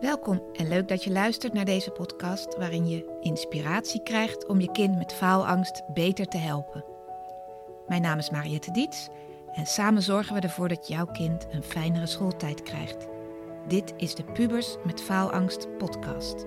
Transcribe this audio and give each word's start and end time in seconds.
Welkom 0.00 0.42
en 0.52 0.68
leuk 0.68 0.88
dat 0.88 1.04
je 1.04 1.10
luistert 1.10 1.52
naar 1.52 1.64
deze 1.64 1.90
podcast 1.90 2.56
waarin 2.56 2.88
je 2.88 3.18
inspiratie 3.20 4.02
krijgt 4.02 4.46
om 4.46 4.60
je 4.60 4.70
kind 4.72 4.96
met 4.96 5.12
faalangst 5.12 5.82
beter 5.92 6.26
te 6.26 6.36
helpen. 6.36 6.84
Mijn 7.88 8.02
naam 8.02 8.18
is 8.18 8.30
Mariette 8.30 8.70
Diets 8.70 9.08
en 9.52 9.66
samen 9.66 10.02
zorgen 10.02 10.34
we 10.34 10.40
ervoor 10.40 10.68
dat 10.68 10.88
jouw 10.88 11.06
kind 11.06 11.46
een 11.50 11.62
fijnere 11.62 12.06
schooltijd 12.06 12.62
krijgt. 12.62 13.06
Dit 13.68 13.92
is 13.96 14.14
de 14.14 14.24
Pubers 14.24 14.76
met 14.84 15.00
Faalangst 15.00 15.76
podcast. 15.78 16.44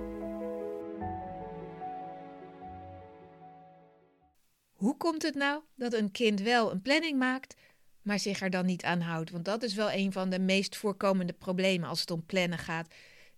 Hoe 4.73 4.97
komt 4.97 5.21
het 5.21 5.35
nou 5.35 5.61
dat 5.75 5.93
een 5.93 6.11
kind 6.11 6.41
wel 6.41 6.71
een 6.71 6.81
planning 6.81 7.17
maakt, 7.17 7.55
maar 8.01 8.19
zich 8.19 8.41
er 8.41 8.49
dan 8.49 8.65
niet 8.65 8.83
aan 8.83 9.01
houdt? 9.01 9.29
Want 9.29 9.45
dat 9.45 9.63
is 9.63 9.73
wel 9.73 9.91
een 9.91 10.11
van 10.11 10.29
de 10.29 10.39
meest 10.39 10.75
voorkomende 10.75 11.33
problemen 11.33 11.89
als 11.89 11.99
het 11.99 12.11
om 12.11 12.25
plannen 12.25 12.59
gaat. 12.59 12.87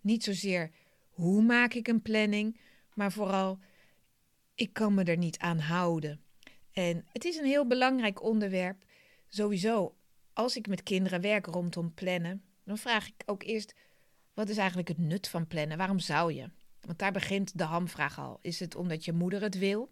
Niet 0.04 0.24
zozeer 0.24 0.72
hoe 1.10 1.42
maak 1.42 1.74
ik 1.74 1.88
een 1.88 2.02
planning, 2.02 2.60
maar 2.94 3.12
vooral 3.12 3.60
ik 4.56 4.74
kan 4.74 4.94
me 4.94 5.04
er 5.04 5.18
niet 5.18 5.38
aan 5.38 5.60
houden. 5.60 6.22
En 6.72 7.06
het 7.12 7.26
is 7.26 7.38
een 7.38 7.46
heel 7.46 7.68
belangrijk 7.68 8.24
onderwerp. 8.24 8.84
Sowieso, 9.30 9.96
als 10.34 10.56
ik 10.56 10.68
met 10.68 10.84
kinderen 10.84 11.22
werk 11.22 11.46
rondom 11.46 11.94
plannen, 11.94 12.44
dan 12.64 12.78
vraag 12.78 13.08
ik 13.08 13.24
ook 13.26 13.44
eerst: 13.44 13.74
wat 14.34 14.50
is 14.50 14.58
eigenlijk 14.58 14.88
het 14.88 14.98
nut 14.98 15.28
van 15.28 15.48
plannen? 15.48 15.78
Waarom 15.78 16.00
zou 16.00 16.34
je? 16.34 16.50
Want 16.82 17.00
daar 17.00 17.12
begint 17.12 17.58
de 17.58 17.64
hamvraag 17.64 18.20
al. 18.20 18.40
Is 18.42 18.60
het 18.60 18.76
omdat 18.76 19.06
je 19.06 19.14
moeder 19.14 19.42
het 19.42 19.58
wil? 19.58 19.92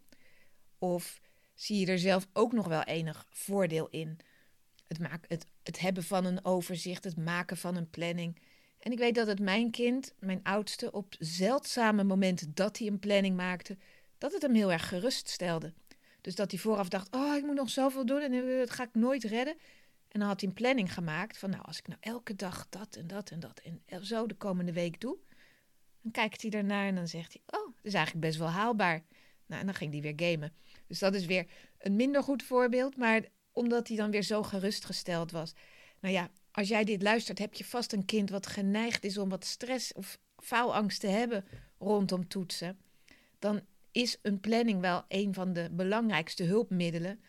Of 0.77 1.21
zie 1.53 1.79
je 1.79 1.85
er 1.85 1.99
zelf 1.99 2.27
ook 2.33 2.53
nog 2.53 2.67
wel 2.67 2.83
enig 2.83 3.27
voordeel 3.29 3.87
in? 3.89 4.17
Het, 4.87 4.99
maken, 4.99 5.25
het, 5.27 5.45
het 5.63 5.79
hebben 5.79 6.03
van 6.03 6.25
een 6.25 6.45
overzicht, 6.45 7.03
het 7.03 7.17
maken 7.17 7.57
van 7.57 7.75
een 7.75 7.89
planning. 7.89 8.41
En 8.81 8.91
ik 8.91 8.97
weet 8.97 9.15
dat 9.15 9.27
het 9.27 9.39
mijn 9.39 9.71
kind, 9.71 10.13
mijn 10.19 10.39
oudste, 10.43 10.91
op 10.91 11.15
zeldzame 11.19 12.03
momenten 12.03 12.51
dat 12.53 12.77
hij 12.77 12.87
een 12.87 12.99
planning 12.99 13.35
maakte, 13.35 13.77
dat 14.17 14.33
het 14.33 14.41
hem 14.41 14.53
heel 14.53 14.71
erg 14.71 14.87
geruststelde. 14.87 15.73
Dus 16.21 16.35
dat 16.35 16.51
hij 16.51 16.59
vooraf 16.59 16.89
dacht: 16.89 17.15
Oh, 17.15 17.35
ik 17.35 17.43
moet 17.43 17.55
nog 17.55 17.69
zoveel 17.69 18.05
doen 18.05 18.21
en 18.21 18.57
dat 18.57 18.69
ga 18.69 18.83
ik 18.83 18.93
nooit 18.93 19.23
redden. 19.23 19.53
En 20.07 20.19
dan 20.19 20.27
had 20.27 20.39
hij 20.39 20.49
een 20.49 20.55
planning 20.55 20.93
gemaakt 20.93 21.37
van: 21.37 21.49
Nou, 21.49 21.63
als 21.63 21.77
ik 21.77 21.87
nou 21.87 21.99
elke 22.01 22.35
dag 22.35 22.67
dat 22.69 22.95
en 22.95 23.07
dat 23.07 23.29
en 23.29 23.39
dat 23.39 23.61
en 23.85 24.05
zo 24.05 24.27
de 24.27 24.35
komende 24.35 24.73
week 24.73 25.01
doe. 25.01 25.17
Dan 26.01 26.11
kijkt 26.11 26.41
hij 26.41 26.51
ernaar 26.51 26.87
en 26.87 26.95
dan 26.95 27.07
zegt 27.07 27.33
hij: 27.33 27.59
Oh, 27.59 27.65
dat 27.75 27.85
is 27.85 27.93
eigenlijk 27.93 28.25
best 28.25 28.39
wel 28.39 28.47
haalbaar. 28.47 29.03
Nou, 29.45 29.59
en 29.59 29.65
dan 29.65 29.75
ging 29.75 29.91
hij 29.91 30.01
weer 30.01 30.29
gamen. 30.29 30.53
Dus 30.87 30.99
dat 30.99 31.13
is 31.13 31.25
weer 31.25 31.47
een 31.77 31.95
minder 31.95 32.23
goed 32.23 32.43
voorbeeld, 32.43 32.97
maar 32.97 33.23
omdat 33.51 33.87
hij 33.87 33.97
dan 33.97 34.11
weer 34.11 34.23
zo 34.23 34.43
gerustgesteld 34.43 35.31
was. 35.31 35.53
Nou 35.99 36.13
ja, 36.13 36.31
als 36.51 36.67
jij 36.67 36.83
dit 36.83 37.01
luistert, 37.01 37.39
heb 37.39 37.53
je 37.53 37.65
vast 37.65 37.93
een 37.93 38.05
kind 38.05 38.29
wat 38.29 38.47
geneigd 38.47 39.03
is 39.03 39.17
om 39.17 39.29
wat 39.29 39.45
stress 39.45 39.93
of 39.93 40.17
faalangst 40.37 40.99
te 40.99 41.07
hebben 41.07 41.45
rondom 41.77 42.27
toetsen. 42.27 42.79
Dan 43.39 43.61
is 43.91 44.17
een 44.21 44.39
planning 44.39 44.81
wel 44.81 45.05
een 45.07 45.33
van 45.33 45.53
de 45.53 45.69
belangrijkste 45.71 46.43
hulpmiddelen 46.43 47.19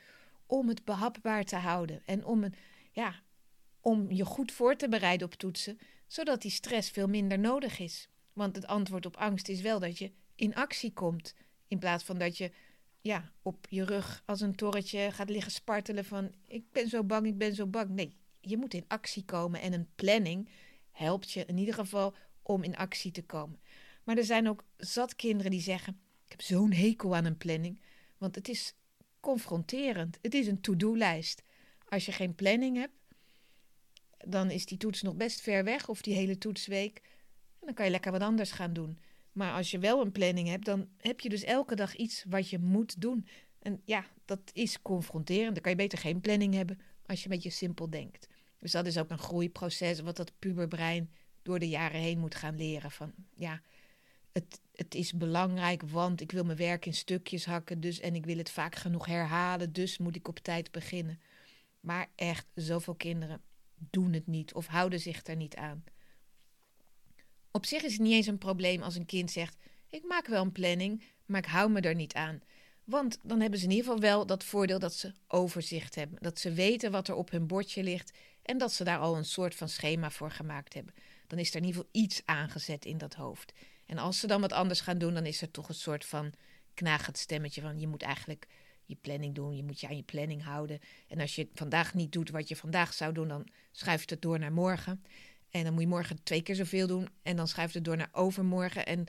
om 0.46 0.68
het 0.68 0.84
behapbaar 0.84 1.44
te 1.44 1.56
houden 1.56 2.02
en 2.06 2.24
om, 2.24 2.44
ja, 2.92 3.22
om 3.80 4.10
je 4.10 4.24
goed 4.24 4.52
voor 4.52 4.76
te 4.76 4.88
bereiden 4.88 5.26
op 5.26 5.34
toetsen, 5.34 5.78
zodat 6.06 6.42
die 6.42 6.50
stress 6.50 6.90
veel 6.90 7.08
minder 7.08 7.38
nodig 7.38 7.78
is. 7.78 8.08
Want 8.32 8.56
het 8.56 8.66
antwoord 8.66 9.06
op 9.06 9.16
angst 9.16 9.48
is 9.48 9.60
wel 9.60 9.78
dat 9.80 9.98
je 9.98 10.12
in 10.34 10.54
actie 10.54 10.92
komt, 10.92 11.34
in 11.68 11.78
plaats 11.78 12.04
van 12.04 12.18
dat 12.18 12.38
je 12.38 12.52
ja, 13.00 13.32
op 13.42 13.66
je 13.68 13.84
rug 13.84 14.22
als 14.26 14.40
een 14.40 14.54
torretje 14.54 15.10
gaat 15.10 15.30
liggen 15.30 15.52
spartelen 15.52 16.04
van 16.04 16.34
ik 16.46 16.64
ben 16.72 16.88
zo 16.88 17.04
bang, 17.04 17.26
ik 17.26 17.38
ben 17.38 17.54
zo 17.54 17.66
bang. 17.66 17.90
Nee, 17.90 18.16
je 18.42 18.56
moet 18.56 18.74
in 18.74 18.84
actie 18.88 19.24
komen 19.24 19.60
en 19.60 19.72
een 19.72 19.88
planning 19.94 20.48
helpt 20.90 21.30
je 21.30 21.44
in 21.44 21.58
ieder 21.58 21.74
geval 21.74 22.14
om 22.42 22.62
in 22.62 22.76
actie 22.76 23.10
te 23.10 23.22
komen. 23.22 23.60
Maar 24.04 24.16
er 24.16 24.24
zijn 24.24 24.48
ook 24.48 24.64
zat 24.76 25.16
kinderen 25.16 25.50
die 25.50 25.60
zeggen: 25.60 26.00
Ik 26.24 26.30
heb 26.30 26.40
zo'n 26.40 26.72
hekel 26.72 27.16
aan 27.16 27.24
een 27.24 27.36
planning, 27.36 27.80
want 28.18 28.34
het 28.34 28.48
is 28.48 28.74
confronterend. 29.20 30.18
Het 30.22 30.34
is 30.34 30.46
een 30.46 30.61
to-do-lijst. 30.61 31.42
Als 31.89 32.06
je 32.06 32.12
geen 32.12 32.34
planning 32.34 32.77
hebt, 32.77 32.94
dan 34.27 34.50
is 34.50 34.67
die 34.67 34.78
toets 34.78 35.02
nog 35.02 35.14
best 35.14 35.40
ver 35.40 35.64
weg 35.64 35.88
of 35.88 36.02
die 36.02 36.14
hele 36.14 36.38
toetsweek. 36.38 37.00
En 37.61 37.67
dan 37.67 37.74
kan 37.74 37.84
je 37.84 37.90
lekker 37.90 38.12
wat 38.12 38.20
anders 38.20 38.50
gaan 38.50 38.72
doen. 38.72 38.98
Maar 39.33 39.52
als 39.52 39.70
je 39.70 39.78
wel 39.78 40.00
een 40.00 40.12
planning 40.12 40.48
hebt, 40.48 40.64
dan 40.64 40.88
heb 40.96 41.20
je 41.20 41.28
dus 41.28 41.42
elke 41.42 41.74
dag 41.74 41.96
iets 41.96 42.24
wat 42.28 42.50
je 42.50 42.58
moet 42.58 43.00
doen. 43.00 43.27
En 43.58 43.83
ja, 43.84 44.05
dat 44.24 44.40
is 44.52 44.83
confronterend. 44.83 45.52
Dan 45.52 45.62
kan 45.62 45.70
je 45.70 45.77
beter 45.77 45.98
geen 45.98 46.20
planning 46.20 46.55
hebben 46.55 46.80
als 47.06 47.18
je 47.18 47.24
een 47.24 47.34
beetje 47.34 47.50
simpel 47.50 47.90
denkt. 47.90 48.28
Dus 48.62 48.73
dat 48.73 48.86
is 48.86 48.98
ook 48.98 49.11
een 49.11 49.18
groeiproces 49.18 50.00
wat 50.00 50.17
dat 50.17 50.33
puberbrein 50.39 51.11
door 51.42 51.58
de 51.58 51.68
jaren 51.68 52.00
heen 52.00 52.18
moet 52.18 52.34
gaan 52.34 52.56
leren. 52.56 52.90
Van 52.90 53.12
ja, 53.34 53.61
het, 54.33 54.61
het 54.74 54.95
is 54.95 55.12
belangrijk, 55.12 55.83
want 55.83 56.20
ik 56.20 56.33
wil 56.33 56.45
mijn 56.45 56.58
werk 56.58 56.86
in 56.86 56.95
stukjes 56.95 57.45
hakken. 57.45 57.80
Dus, 57.80 58.00
en 58.00 58.14
ik 58.14 58.24
wil 58.24 58.36
het 58.36 58.50
vaak 58.50 58.74
genoeg 58.74 59.06
herhalen, 59.06 59.73
dus 59.73 59.98
moet 59.98 60.17
ik 60.17 60.28
op 60.28 60.39
tijd 60.39 60.70
beginnen. 60.70 61.20
Maar 61.80 62.08
echt, 62.14 62.46
zoveel 62.55 62.95
kinderen 62.95 63.40
doen 63.74 64.12
het 64.12 64.27
niet 64.27 64.55
of 64.55 64.67
houden 64.67 65.00
zich 65.00 65.27
er 65.27 65.36
niet 65.36 65.56
aan. 65.56 65.84
Op 67.50 67.67
zich 67.67 67.83
is 67.83 67.92
het 67.92 68.02
niet 68.02 68.12
eens 68.12 68.27
een 68.27 68.39
probleem 68.39 68.83
als 68.83 68.96
een 68.96 69.06
kind 69.06 69.30
zegt: 69.30 69.56
Ik 69.89 70.05
maak 70.05 70.27
wel 70.27 70.42
een 70.42 70.52
planning, 70.52 71.02
maar 71.27 71.40
ik 71.40 71.50
hou 71.50 71.70
me 71.70 71.80
er 71.80 71.94
niet 71.94 72.14
aan. 72.14 72.40
Want 72.84 73.18
dan 73.22 73.40
hebben 73.40 73.58
ze 73.58 73.64
in 73.64 73.70
ieder 73.70 73.84
geval 73.84 74.00
wel 74.00 74.26
dat 74.26 74.44
voordeel 74.44 74.78
dat 74.78 74.94
ze 74.94 75.12
overzicht 75.26 75.94
hebben. 75.94 76.18
Dat 76.20 76.38
ze 76.38 76.52
weten 76.52 76.90
wat 76.90 77.08
er 77.08 77.14
op 77.14 77.30
hun 77.30 77.46
bordje 77.46 77.82
ligt 77.82 78.12
en 78.42 78.58
dat 78.58 78.72
ze 78.72 78.84
daar 78.84 78.98
al 78.98 79.16
een 79.16 79.24
soort 79.24 79.54
van 79.54 79.68
schema 79.68 80.10
voor 80.10 80.30
gemaakt 80.30 80.74
hebben. 80.74 80.94
Dan 81.26 81.38
is 81.38 81.50
er 81.50 81.56
in 81.56 81.64
ieder 81.64 81.80
geval 81.80 82.02
iets 82.02 82.22
aangezet 82.24 82.84
in 82.84 82.98
dat 82.98 83.14
hoofd. 83.14 83.52
En 83.86 83.98
als 83.98 84.20
ze 84.20 84.26
dan 84.26 84.40
wat 84.40 84.52
anders 84.52 84.80
gaan 84.80 84.98
doen, 84.98 85.14
dan 85.14 85.26
is 85.26 85.42
er 85.42 85.50
toch 85.50 85.68
een 85.68 85.74
soort 85.74 86.04
van 86.04 86.32
knagend 86.74 87.18
stemmetje 87.18 87.60
van 87.60 87.80
je 87.80 87.86
moet 87.86 88.02
eigenlijk 88.02 88.46
je 88.84 88.96
planning 89.00 89.34
doen, 89.34 89.56
je 89.56 89.62
moet 89.62 89.80
je 89.80 89.88
aan 89.88 89.96
je 89.96 90.02
planning 90.02 90.44
houden. 90.44 90.80
En 91.08 91.20
als 91.20 91.34
je 91.34 91.48
vandaag 91.54 91.94
niet 91.94 92.12
doet 92.12 92.30
wat 92.30 92.48
je 92.48 92.56
vandaag 92.56 92.94
zou 92.94 93.12
doen, 93.12 93.28
dan 93.28 93.48
schuift 93.70 94.10
het 94.10 94.22
door 94.22 94.38
naar 94.38 94.52
morgen. 94.52 95.04
En 95.50 95.64
dan 95.64 95.72
moet 95.72 95.82
je 95.82 95.88
morgen 95.88 96.22
twee 96.22 96.42
keer 96.42 96.54
zoveel 96.54 96.86
doen 96.86 97.08
en 97.22 97.36
dan 97.36 97.48
schuift 97.48 97.74
het 97.74 97.84
door 97.84 97.96
naar 97.96 98.08
overmorgen. 98.12 98.86
En 98.86 99.06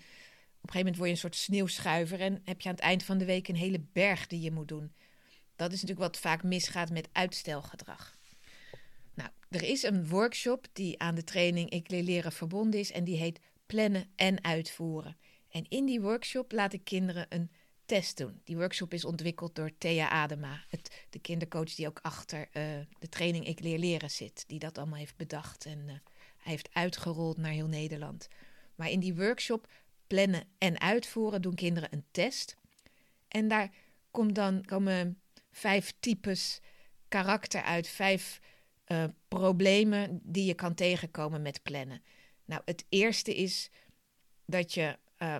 een 0.63 0.71
gegeven 0.71 0.79
moment 0.79 0.95
word 0.95 1.07
je 1.07 1.13
een 1.13 1.21
soort 1.21 1.35
sneeuwschuiver 1.35 2.21
en 2.21 2.41
heb 2.43 2.61
je 2.61 2.69
aan 2.69 2.75
het 2.75 2.83
eind 2.83 3.03
van 3.03 3.17
de 3.17 3.25
week 3.25 3.47
een 3.47 3.55
hele 3.55 3.85
berg 3.93 4.27
die 4.27 4.41
je 4.41 4.51
moet 4.51 4.67
doen. 4.67 4.93
Dat 5.55 5.71
is 5.71 5.81
natuurlijk 5.81 6.11
wat 6.11 6.21
vaak 6.21 6.43
misgaat 6.43 6.89
met 6.89 7.09
uitstelgedrag. 7.11 8.17
Nou, 9.13 9.29
er 9.49 9.63
is 9.63 9.83
een 9.83 10.07
workshop 10.07 10.67
die 10.73 10.99
aan 10.99 11.15
de 11.15 11.23
training 11.23 11.69
Ik 11.69 11.89
leer 11.89 12.03
leren 12.03 12.31
verbonden 12.31 12.79
is 12.79 12.91
en 12.91 13.03
die 13.03 13.17
heet 13.17 13.39
Plannen 13.65 14.11
en 14.15 14.43
Uitvoeren. 14.43 15.17
En 15.49 15.65
in 15.69 15.85
die 15.85 16.01
workshop 16.01 16.51
laat 16.51 16.73
ik 16.73 16.83
kinderen 16.83 17.25
een 17.29 17.51
test 17.85 18.17
doen. 18.17 18.41
Die 18.43 18.57
workshop 18.57 18.93
is 18.93 19.05
ontwikkeld 19.05 19.55
door 19.55 19.77
Thea 19.77 20.09
Adema, 20.09 20.63
het, 20.69 21.05
de 21.09 21.19
kindercoach 21.19 21.75
die 21.75 21.87
ook 21.87 21.99
achter 22.01 22.39
uh, 22.39 22.63
de 22.99 23.09
training 23.09 23.47
Ik 23.47 23.59
leer 23.59 23.79
leren 23.79 24.11
zit, 24.11 24.43
die 24.47 24.59
dat 24.59 24.77
allemaal 24.77 24.99
heeft 24.99 25.15
bedacht 25.15 25.65
en 25.65 25.79
uh, 25.79 25.93
hij 26.37 26.51
heeft 26.51 26.69
uitgerold 26.73 27.37
naar 27.37 27.51
heel 27.51 27.67
Nederland. 27.67 28.27
Maar 28.75 28.89
in 28.89 28.99
die 28.99 29.15
workshop 29.15 29.67
Plannen 30.13 30.43
en 30.57 30.79
Uitvoeren 30.79 31.41
doen 31.41 31.55
kinderen 31.55 31.93
een 31.93 32.05
test. 32.11 32.57
En 33.27 33.47
daar 33.47 33.69
komt 34.11 34.35
dan, 34.35 34.65
komen 34.65 35.21
vijf 35.51 35.93
types 35.99 36.59
karakter 37.07 37.61
uit, 37.61 37.87
vijf 37.87 38.39
uh, 38.87 39.03
problemen 39.27 40.19
die 40.23 40.45
je 40.45 40.53
kan 40.53 40.73
tegenkomen 40.73 41.41
met 41.41 41.63
plannen. 41.63 42.01
Nou, 42.45 42.61
het 42.65 42.85
eerste 42.89 43.35
is 43.35 43.69
dat 44.45 44.73
je 44.73 44.97
uh, 45.17 45.35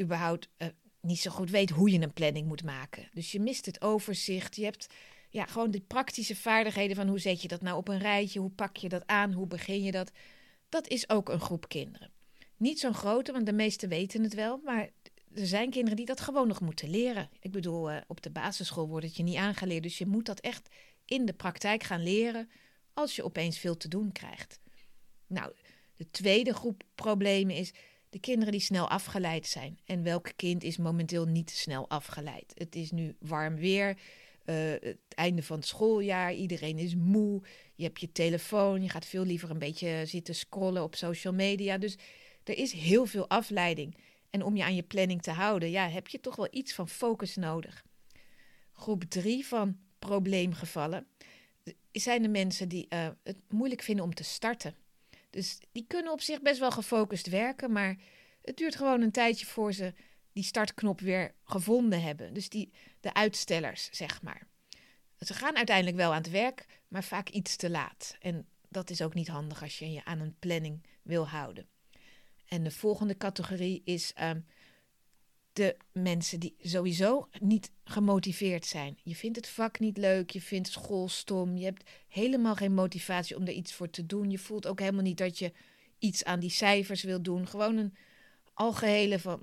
überhaupt 0.00 0.48
uh, 0.58 0.68
niet 1.00 1.20
zo 1.20 1.30
goed 1.30 1.50
weet 1.50 1.70
hoe 1.70 1.90
je 1.90 2.00
een 2.00 2.12
planning 2.12 2.46
moet 2.46 2.64
maken. 2.64 3.08
Dus 3.12 3.32
je 3.32 3.40
mist 3.40 3.66
het 3.66 3.82
overzicht. 3.82 4.56
Je 4.56 4.64
hebt 4.64 4.86
ja, 5.30 5.46
gewoon 5.46 5.70
de 5.70 5.80
praktische 5.80 6.36
vaardigheden 6.36 6.96
van 6.96 7.08
hoe 7.08 7.18
zet 7.18 7.42
je 7.42 7.48
dat 7.48 7.62
nou 7.62 7.76
op 7.76 7.88
een 7.88 7.98
rijtje, 7.98 8.40
hoe 8.40 8.50
pak 8.50 8.76
je 8.76 8.88
dat 8.88 9.06
aan, 9.06 9.32
hoe 9.32 9.46
begin 9.46 9.82
je 9.82 9.92
dat. 9.92 10.12
Dat 10.68 10.88
is 10.88 11.08
ook 11.08 11.28
een 11.28 11.40
groep 11.40 11.68
kinderen. 11.68 12.10
Niet 12.62 12.80
zo'n 12.80 12.94
grote, 12.94 13.32
want 13.32 13.46
de 13.46 13.52
meesten 13.52 13.88
weten 13.88 14.22
het 14.22 14.34
wel, 14.34 14.60
maar 14.64 14.90
er 15.34 15.46
zijn 15.46 15.70
kinderen 15.70 15.96
die 15.96 16.06
dat 16.06 16.20
gewoon 16.20 16.48
nog 16.48 16.60
moeten 16.60 16.90
leren. 16.90 17.30
Ik 17.40 17.50
bedoel, 17.50 17.90
op 18.06 18.22
de 18.22 18.30
basisschool 18.30 18.88
wordt 18.88 19.06
het 19.06 19.16
je 19.16 19.22
niet 19.22 19.36
aangeleerd, 19.36 19.82
dus 19.82 19.98
je 19.98 20.06
moet 20.06 20.26
dat 20.26 20.40
echt 20.40 20.68
in 21.04 21.24
de 21.26 21.32
praktijk 21.32 21.82
gaan 21.82 22.02
leren 22.02 22.50
als 22.94 23.16
je 23.16 23.24
opeens 23.24 23.58
veel 23.58 23.76
te 23.76 23.88
doen 23.88 24.12
krijgt. 24.12 24.60
Nou, 25.26 25.52
de 25.96 26.10
tweede 26.10 26.54
groep 26.54 26.82
problemen 26.94 27.54
is 27.54 27.72
de 28.10 28.18
kinderen 28.18 28.52
die 28.52 28.60
snel 28.60 28.88
afgeleid 28.88 29.46
zijn. 29.46 29.78
En 29.84 30.02
welk 30.02 30.32
kind 30.36 30.62
is 30.62 30.76
momenteel 30.76 31.24
niet 31.24 31.50
snel 31.50 31.88
afgeleid? 31.88 32.52
Het 32.54 32.76
is 32.76 32.90
nu 32.90 33.16
warm 33.18 33.56
weer, 33.56 33.88
uh, 34.44 34.70
het 34.80 34.98
einde 35.08 35.42
van 35.42 35.56
het 35.56 35.66
schooljaar, 35.66 36.34
iedereen 36.34 36.78
is 36.78 36.94
moe. 36.94 37.42
Je 37.74 37.84
hebt 37.84 38.00
je 38.00 38.12
telefoon, 38.12 38.82
je 38.82 38.88
gaat 38.88 39.06
veel 39.06 39.24
liever 39.24 39.50
een 39.50 39.58
beetje 39.58 40.02
zitten 40.06 40.34
scrollen 40.34 40.82
op 40.82 40.94
social 40.94 41.32
media. 41.32 41.78
Dus 41.78 41.96
er 42.44 42.58
is 42.58 42.72
heel 42.72 43.06
veel 43.06 43.28
afleiding. 43.28 43.96
En 44.30 44.42
om 44.42 44.56
je 44.56 44.64
aan 44.64 44.74
je 44.74 44.82
planning 44.82 45.22
te 45.22 45.30
houden, 45.30 45.70
ja, 45.70 45.88
heb 45.88 46.08
je 46.08 46.20
toch 46.20 46.36
wel 46.36 46.48
iets 46.50 46.74
van 46.74 46.88
focus 46.88 47.36
nodig. 47.36 47.84
Groep 48.72 49.04
drie 49.04 49.46
van 49.46 49.78
probleemgevallen 49.98 51.06
zijn 51.92 52.22
de 52.22 52.28
mensen 52.28 52.68
die 52.68 52.86
uh, 52.88 53.08
het 53.22 53.38
moeilijk 53.48 53.82
vinden 53.82 54.04
om 54.04 54.14
te 54.14 54.24
starten. 54.24 54.76
Dus 55.30 55.58
die 55.72 55.84
kunnen 55.86 56.12
op 56.12 56.20
zich 56.20 56.42
best 56.42 56.58
wel 56.58 56.70
gefocust 56.70 57.26
werken, 57.26 57.72
maar 57.72 57.96
het 58.42 58.56
duurt 58.56 58.76
gewoon 58.76 59.00
een 59.00 59.10
tijdje 59.10 59.46
voor 59.46 59.72
ze 59.72 59.94
die 60.32 60.44
startknop 60.44 61.00
weer 61.00 61.34
gevonden 61.44 62.02
hebben. 62.02 62.34
Dus 62.34 62.48
die, 62.48 62.72
de 63.00 63.14
uitstellers, 63.14 63.88
zeg 63.90 64.22
maar. 64.22 64.46
Ze 65.18 65.34
gaan 65.34 65.56
uiteindelijk 65.56 65.96
wel 65.96 66.10
aan 66.10 66.22
het 66.22 66.30
werk, 66.30 66.66
maar 66.88 67.04
vaak 67.04 67.28
iets 67.28 67.56
te 67.56 67.70
laat. 67.70 68.16
En 68.20 68.46
dat 68.68 68.90
is 68.90 69.02
ook 69.02 69.14
niet 69.14 69.28
handig 69.28 69.62
als 69.62 69.78
je 69.78 69.92
je 69.92 70.04
aan 70.04 70.20
een 70.20 70.36
planning 70.38 70.86
wil 71.02 71.28
houden. 71.28 71.66
En 72.52 72.62
de 72.62 72.70
volgende 72.70 73.16
categorie 73.16 73.82
is 73.84 74.12
ehm, 74.12 74.40
de 75.52 75.76
mensen 75.92 76.40
die 76.40 76.54
sowieso 76.60 77.28
niet 77.40 77.70
gemotiveerd 77.84 78.66
zijn. 78.66 78.98
Je 79.02 79.16
vindt 79.16 79.36
het 79.36 79.48
vak 79.48 79.78
niet 79.78 79.96
leuk, 79.96 80.30
je 80.30 80.40
vindt 80.40 80.68
school 80.68 81.08
stom, 81.08 81.56
je 81.56 81.64
hebt 81.64 81.90
helemaal 82.08 82.54
geen 82.54 82.74
motivatie 82.74 83.36
om 83.36 83.42
er 83.42 83.52
iets 83.52 83.72
voor 83.72 83.90
te 83.90 84.06
doen. 84.06 84.30
Je 84.30 84.38
voelt 84.38 84.66
ook 84.66 84.80
helemaal 84.80 85.02
niet 85.02 85.18
dat 85.18 85.38
je 85.38 85.52
iets 85.98 86.24
aan 86.24 86.40
die 86.40 86.50
cijfers 86.50 87.02
wil 87.02 87.22
doen. 87.22 87.46
Gewoon 87.46 87.76
een 87.76 87.94
algehele 88.54 89.18
van, 89.18 89.40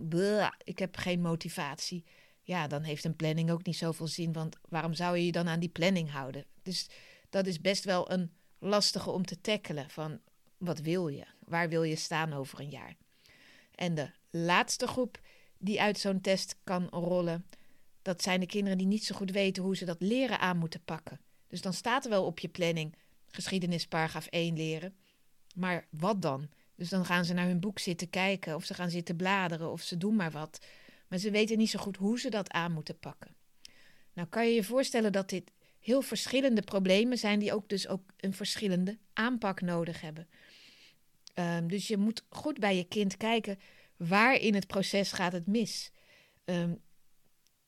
ik 0.64 0.80
heb 0.80 0.98
geen 0.98 1.22
motivatie. 1.22 2.04
Ja, 2.42 2.68
dan 2.68 2.84
heeft 2.84 3.04
een 3.04 3.16
planning 3.16 3.52
ook 3.52 3.66
niet 3.66 3.78
zoveel 3.78 4.08
zin, 4.08 4.34
want 4.34 4.58
waarom 4.68 4.94
zou 4.94 5.18
je 5.18 5.26
je 5.26 5.32
dan 5.32 5.48
aan 5.48 5.60
die 5.60 5.70
planning 5.70 6.12
houden? 6.12 6.46
Dus 6.62 6.88
dat 7.30 7.48
is 7.48 7.62
best 7.62 7.84
wel 7.84 8.12
een 8.12 8.32
lastige 8.60 9.10
om 9.10 9.26
te 9.26 9.42
tackelen 9.42 9.90
van, 9.90 10.20
wat 10.60 10.80
wil 10.80 11.08
je? 11.08 11.26
Waar 11.40 11.70
wil 11.70 11.84
je 11.84 11.96
staan 11.96 12.34
over 12.34 12.60
een 12.60 12.70
jaar? 12.70 12.96
En 13.76 13.96
de 13.96 14.12
laatste 14.30 14.88
groep 14.88 15.20
die 15.58 15.82
uit 15.82 16.00
zo'n 16.00 16.22
test 16.22 16.56
kan 16.64 16.88
rollen, 16.88 17.46
dat 18.02 18.22
zijn 18.22 18.40
de 18.40 18.46
kinderen 18.46 18.78
die 18.78 18.88
niet 18.88 19.06
zo 19.06 19.16
goed 19.16 19.32
weten 19.32 19.64
hoe 19.64 19.76
ze 19.76 19.86
dat 19.86 20.02
leren 20.02 20.40
aan 20.40 20.58
moeten 20.58 20.84
pakken. 20.84 21.20
Dus 21.48 21.62
dan 21.62 21.74
staat 21.74 22.04
er 22.04 22.10
wel 22.10 22.26
op 22.26 22.40
je 22.40 22.48
planning 22.48 22.96
geschiedenis 23.28 23.88
paragraaf 23.88 24.28
1 24.28 24.56
leren. 24.56 24.96
Maar 25.56 25.88
wat 25.90 26.22
dan? 26.22 26.50
Dus 26.76 26.90
dan 26.90 27.06
gaan 27.06 27.26
ze 27.26 27.34
naar 27.34 27.48
hun 27.48 27.60
boek 27.60 27.80
zitten 27.80 28.10
kijken 28.10 28.56
of 28.56 28.66
ze 28.66 28.74
gaan 28.74 28.90
zitten 28.90 29.16
bladeren 29.16 29.72
of 29.72 29.82
ze 29.82 29.98
doen 29.98 30.16
maar 30.16 30.32
wat. 30.32 30.66
Maar 31.08 31.20
ze 31.20 31.32
weten 31.32 31.58
niet 31.58 31.70
zo 31.70 31.80
goed 31.80 31.98
hoe 31.98 32.20
ze 32.20 32.30
dat 32.30 32.52
aan 32.52 32.72
moeten 32.72 33.00
pakken. 33.00 33.36
Nou 34.14 34.28
kan 34.28 34.48
je 34.48 34.54
je 34.54 34.64
voorstellen 34.64 35.12
dat 35.12 35.30
dit 35.30 35.52
heel 35.80 36.02
verschillende 36.02 36.62
problemen 36.62 37.18
zijn 37.18 37.40
die 37.40 37.54
ook 37.54 37.70
dus 37.70 37.88
ook 37.88 38.02
een 38.18 38.34
verschillende 38.34 38.98
aanpak 39.14 39.62
nodig 39.62 40.02
hebben. 40.02 40.28
Um, 41.40 41.68
dus 41.68 41.88
je 41.88 41.98
moet 41.98 42.26
goed 42.30 42.60
bij 42.60 42.76
je 42.76 42.84
kind 42.84 43.18
kijken 43.18 43.60
waar 43.98 44.36
in 44.36 44.54
het 44.54 44.68
proces 44.68 45.12
gaat 45.12 45.32
het 45.32 45.48
mis. 45.48 45.92
Um, 46.46 46.82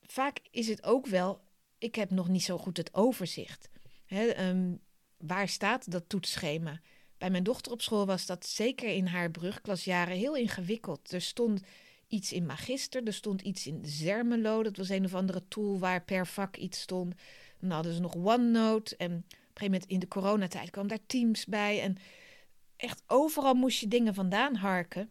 vaak 0.00 0.38
is 0.50 0.68
het 0.68 0.82
ook 0.84 1.06
wel, 1.06 1.40
ik 1.78 1.94
heb 1.94 2.10
nog 2.10 2.28
niet 2.28 2.42
zo 2.42 2.58
goed 2.58 2.76
het 2.76 2.94
overzicht. 2.94 3.70
Um, 4.38 4.80
waar 5.16 5.48
staat 5.48 5.90
dat 5.90 6.08
toetsschema? 6.08 6.80
Bij 7.18 7.30
mijn 7.30 7.42
dochter 7.42 7.72
op 7.72 7.82
school 7.82 8.06
was 8.06 8.26
dat 8.26 8.46
zeker 8.46 8.88
in 8.88 9.06
haar 9.06 9.30
brugklasjaren 9.30 10.16
heel 10.16 10.36
ingewikkeld. 10.36 11.12
Er 11.12 11.20
stond 11.20 11.62
iets 12.08 12.32
in 12.32 12.46
Magister, 12.46 13.02
er 13.06 13.12
stond 13.12 13.42
iets 13.42 13.66
in 13.66 13.80
Zermelo. 13.84 14.62
Dat 14.62 14.76
was 14.76 14.88
een 14.88 15.04
of 15.04 15.14
andere 15.14 15.48
tool 15.48 15.78
waar 15.78 16.04
per 16.04 16.26
vak 16.26 16.56
iets 16.56 16.80
stond. 16.80 17.14
Dan 17.60 17.70
hadden 17.70 17.92
ze 17.92 18.00
nog 18.00 18.14
OneNote. 18.14 18.96
En 18.96 19.12
op 19.12 19.18
een 19.18 19.24
gegeven 19.28 19.72
moment 19.72 19.86
in 19.86 19.98
de 19.98 20.08
coronatijd 20.08 20.70
kwam 20.70 20.88
daar 20.88 21.06
Teams 21.06 21.46
bij. 21.46 21.80
En 21.80 21.96
echt 22.82 23.02
overal 23.06 23.54
moest 23.54 23.80
je 23.80 23.88
dingen 23.88 24.14
vandaan 24.14 24.54
harken. 24.54 25.10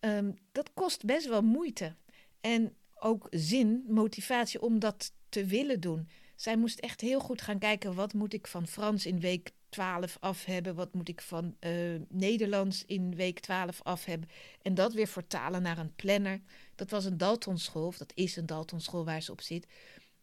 Ehm, 0.00 0.32
dat 0.52 0.70
kost 0.74 1.04
best 1.04 1.28
wel 1.28 1.42
moeite. 1.42 1.94
En 2.40 2.76
ook 2.94 3.26
zin, 3.30 3.84
motivatie 3.88 4.62
om 4.62 4.78
dat 4.78 5.12
te 5.28 5.44
willen 5.44 5.80
doen. 5.80 6.08
Zij 6.36 6.56
moest 6.56 6.78
echt 6.78 7.00
heel 7.00 7.20
goed 7.20 7.42
gaan 7.42 7.58
kijken: 7.58 7.94
wat 7.94 8.12
moet 8.12 8.32
ik 8.32 8.46
van 8.46 8.66
Frans 8.66 9.06
in 9.06 9.20
week 9.20 9.50
12 9.68 10.16
af 10.20 10.44
hebben? 10.44 10.74
Wat 10.74 10.94
moet 10.94 11.08
ik 11.08 11.20
van 11.20 11.56
uh, 11.60 12.00
Nederlands 12.08 12.84
in 12.84 13.14
week 13.14 13.40
12 13.40 13.82
af 13.82 14.04
hebben? 14.04 14.28
En 14.62 14.74
dat 14.74 14.92
weer 14.92 15.06
vertalen 15.06 15.62
naar 15.62 15.78
een 15.78 15.94
planner. 15.94 16.40
Dat 16.74 16.90
was 16.90 17.04
een 17.04 17.16
Daltonschool, 17.16 17.86
of 17.86 17.96
dat 17.96 18.12
is 18.14 18.36
een 18.36 18.46
Daltonschool 18.46 19.04
waar 19.04 19.22
ze 19.22 19.32
op 19.32 19.40
zit. 19.40 19.66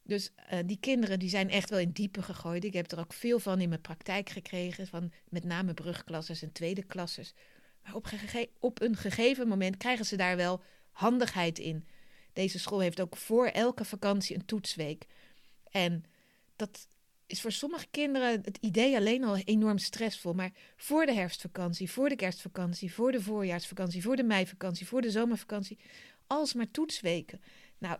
Dus 0.04 0.32
uh, 0.54 0.60
die 0.66 0.80
kinderen 0.80 1.20
die 1.20 1.30
zijn 1.30 1.50
echt 1.50 1.70
wel 1.70 1.80
in 1.80 1.92
diepe 1.92 2.22
gegooid. 2.22 2.64
Ik 2.64 2.74
heb 2.74 2.92
er 2.92 3.00
ook 3.00 3.14
veel 3.14 3.40
van 3.40 3.62
in 3.62 3.70
mijn 3.70 3.82
praktijk 3.82 4.30
gekregen, 4.30 4.88
van 4.88 5.12
met 5.30 5.44
name 5.44 5.74
brugklassers 5.74 6.42
en 6.42 6.52
tweede 6.52 6.84
klassers. 6.84 7.34
Maar 7.84 7.96
op, 7.96 8.08
op 8.60 8.82
een 8.82 8.96
gegeven 8.96 9.48
moment 9.48 9.78
krijgen 9.78 10.06
ze 10.06 10.16
daar 10.16 10.36
wel 10.36 10.62
handigheid 10.92 11.60
in. 11.60 11.88
Deze 12.34 12.60
school 12.60 12.80
heeft 12.80 13.02
ook 13.02 13.18
voor 13.18 13.48
elke 13.48 13.86
vakantie 13.86 14.36
een 14.36 14.46
toetsweek. 14.46 15.06
En 15.72 16.04
dat 16.56 16.88
is 17.26 17.42
voor 17.42 17.52
sommige 17.52 17.88
kinderen 17.92 18.42
het 18.44 18.58
idee 18.62 18.96
alleen 18.96 19.24
al 19.24 19.38
enorm 19.38 19.78
stressvol. 19.78 20.34
Maar 20.34 20.52
voor 20.76 21.06
de 21.06 21.14
herfstvakantie, 21.14 21.92
voor 21.92 22.10
de 22.10 22.16
kerstvakantie, 22.16 22.94
voor 22.94 23.12
de 23.12 23.22
voorjaarsvakantie, 23.22 24.02
voor 24.02 24.16
de 24.16 24.24
meivakantie, 24.24 24.88
voor 24.88 25.02
de 25.02 25.12
zomervakantie, 25.12 25.80
alsmaar 26.28 26.72
toetsweken. 26.72 27.42
Nou, 27.78 27.98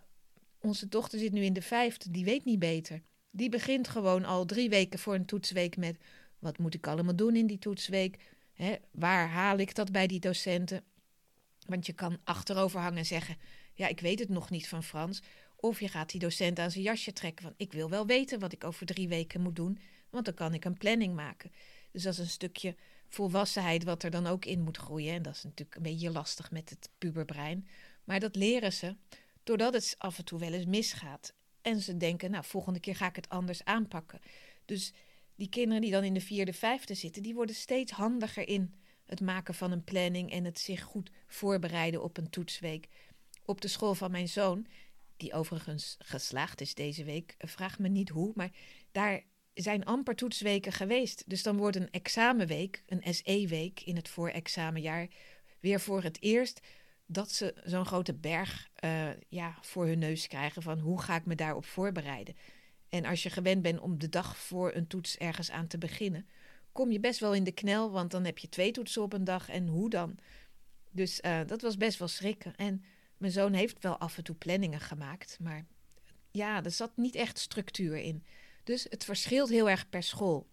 onze 0.62 0.88
dochter 0.88 1.20
zit 1.20 1.32
nu 1.32 1.42
in 1.42 1.54
de 1.54 1.62
vijfde, 1.62 2.12
die 2.12 2.26
weet 2.26 2.46
niet 2.46 2.60
beter. 2.60 3.02
Die 3.32 3.50
begint 3.50 3.88
gewoon 3.88 4.26
al 4.26 4.46
drie 4.46 4.70
weken 4.70 5.00
voor 5.00 5.16
een 5.16 5.26
toetsweek 5.26 5.78
met: 5.78 5.98
wat 6.40 6.58
moet 6.58 6.74
ik 6.74 6.88
allemaal 6.88 7.16
doen 7.16 7.36
in 7.36 7.48
die 7.48 7.60
toetsweek? 7.60 8.18
Waar 8.92 9.30
haal 9.30 9.58
ik 9.58 9.76
dat 9.76 9.92
bij 9.92 10.08
die 10.08 10.20
docenten? 10.20 10.84
Want 11.68 11.86
je 11.86 11.94
kan 11.94 12.18
achterover 12.24 12.80
hangen 12.80 12.98
en 12.98 13.06
zeggen: 13.06 13.38
ja, 13.74 13.88
ik 13.88 14.00
weet 14.00 14.20
het 14.20 14.30
nog 14.30 14.50
niet 14.50 14.68
van 14.68 14.84
Frans. 14.84 15.22
Of 15.56 15.80
je 15.80 15.88
gaat 15.88 16.12
die 16.12 16.20
docent 16.20 16.60
aan 16.60 16.72
zijn 16.72 16.84
jasje 16.84 17.14
trekken 17.14 17.44
van 17.44 17.54
ik 17.58 17.72
wil 17.72 17.90
wel 17.90 18.06
weten 18.06 18.40
wat 18.40 18.54
ik 18.54 18.64
over 18.64 18.86
drie 18.86 19.08
weken 19.08 19.42
moet 19.42 19.56
doen, 19.56 19.80
want 20.10 20.26
dan 20.26 20.34
kan 20.34 20.54
ik 20.54 20.66
een 20.66 20.78
planning 20.78 21.16
maken. 21.16 21.52
Dus 21.92 22.04
dat 22.04 22.14
is 22.14 22.20
een 22.20 22.28
stukje 22.28 22.76
volwassenheid 23.08 23.84
wat 23.84 24.04
er 24.04 24.12
dan 24.12 24.28
ook 24.28 24.46
in 24.46 24.62
moet 24.62 24.78
groeien. 24.78 25.14
En 25.14 25.22
dat 25.22 25.36
is 25.36 25.44
natuurlijk 25.44 25.76
een 25.76 25.84
beetje 25.84 26.12
lastig 26.12 26.52
met 26.52 26.70
het 26.70 26.90
puberbrein. 26.98 27.68
Maar 28.04 28.20
dat 28.20 28.36
leren 28.36 28.74
ze 28.74 28.96
doordat 29.44 29.74
het 29.74 29.96
af 29.98 30.18
en 30.18 30.26
toe 30.26 30.40
wel 30.40 30.54
eens 30.54 30.66
misgaat. 30.66 31.34
En 31.62 31.80
ze 31.80 31.98
denken, 31.98 32.32
nou, 32.32 32.44
volgende 32.46 32.80
keer 32.80 32.96
ga 32.96 33.08
ik 33.08 33.16
het 33.16 33.30
anders 33.30 33.64
aanpakken. 33.64 34.20
Dus 34.66 34.94
die 35.36 35.50
kinderen 35.50 35.82
die 35.82 35.92
dan 35.92 36.04
in 36.04 36.14
de 36.14 36.22
vierde, 36.22 36.54
vijfde 36.54 36.94
zitten, 36.94 37.24
die 37.24 37.34
worden 37.34 37.56
steeds 37.56 37.92
handiger 37.92 38.48
in 38.48 38.74
het 39.06 39.22
maken 39.22 39.54
van 39.54 39.72
een 39.72 39.84
planning 39.84 40.32
en 40.32 40.46
het 40.46 40.60
zich 40.60 40.82
goed 40.82 41.12
voorbereiden 41.28 42.04
op 42.04 42.18
een 42.18 42.30
toetsweek. 42.30 42.88
Op 43.46 43.62
de 43.62 43.68
school 43.68 43.96
van 43.96 44.12
mijn 44.12 44.30
zoon 44.30 44.68
die 45.18 45.34
overigens 45.34 45.96
geslaagd 46.00 46.62
is 46.62 46.74
deze 46.74 47.04
week. 47.04 47.36
Vraag 47.38 47.80
me 47.80 47.88
niet 47.88 48.10
hoe, 48.10 48.32
maar 48.36 48.52
daar 48.92 49.24
zijn 49.54 49.86
amper 49.86 50.16
toetsweken 50.16 50.72
geweest. 50.72 51.24
Dus 51.28 51.44
dan 51.44 51.58
wordt 51.58 51.76
een 51.76 51.92
examenweek, 51.92 52.84
een 52.86 53.14
SE-week 53.14 53.82
in 53.82 53.96
het 53.96 54.10
voorexamenjaar, 54.10 55.08
weer 55.60 55.80
voor 55.80 56.04
het 56.04 56.22
eerst 56.22 56.60
dat 57.12 57.32
ze 57.32 57.54
zo'n 57.64 57.86
grote 57.86 58.14
berg 58.14 58.70
uh, 58.84 59.10
ja, 59.30 59.58
voor 59.62 59.86
hun 59.86 60.00
neus 60.00 60.28
krijgen 60.28 60.62
van 60.62 60.80
hoe 60.80 61.02
ga 61.02 61.16
ik 61.16 61.26
me 61.26 61.36
daarop 61.36 61.66
voorbereiden. 61.66 62.36
En 62.90 63.06
als 63.06 63.24
je 63.24 63.30
gewend 63.30 63.62
bent 63.62 63.80
om 63.80 64.00
de 64.00 64.10
dag 64.10 64.38
voor 64.38 64.74
een 64.74 64.88
toets 64.88 65.18
ergens 65.18 65.52
aan 65.52 65.68
te 65.68 65.78
beginnen, 65.78 66.28
kom 66.72 66.92
je 66.92 67.00
best 67.00 67.20
wel 67.20 67.34
in 67.34 67.44
de 67.44 67.52
knel, 67.52 67.92
want 67.92 68.12
dan 68.12 68.26
heb 68.26 68.38
je 68.38 68.50
twee 68.50 68.72
toetsen 68.72 69.02
op 69.02 69.14
een 69.14 69.24
dag 69.24 69.50
en 69.50 69.68
hoe 69.68 69.90
dan? 69.90 70.18
Dus 70.92 71.20
uh, 71.22 71.40
dat 71.46 71.62
was 71.62 71.78
best 71.78 72.00
wel 72.00 72.08
schrikken. 72.08 72.56
En 72.56 72.84
mijn 73.18 73.32
zoon 73.32 73.54
heeft 73.54 73.84
wel 73.84 73.98
af 73.98 74.18
en 74.18 74.24
toe 74.24 74.36
planningen 74.36 74.80
gemaakt, 74.80 75.38
maar 75.42 75.66
ja, 76.32 76.64
er 76.64 76.72
zat 76.72 76.98
niet 76.98 77.16
echt 77.16 77.40
structuur 77.40 77.98
in. 77.98 78.26
Dus 78.64 78.86
het 78.90 79.04
verschilt 79.04 79.50
heel 79.50 79.70
erg 79.70 79.90
per 79.90 80.04
school. 80.04 80.50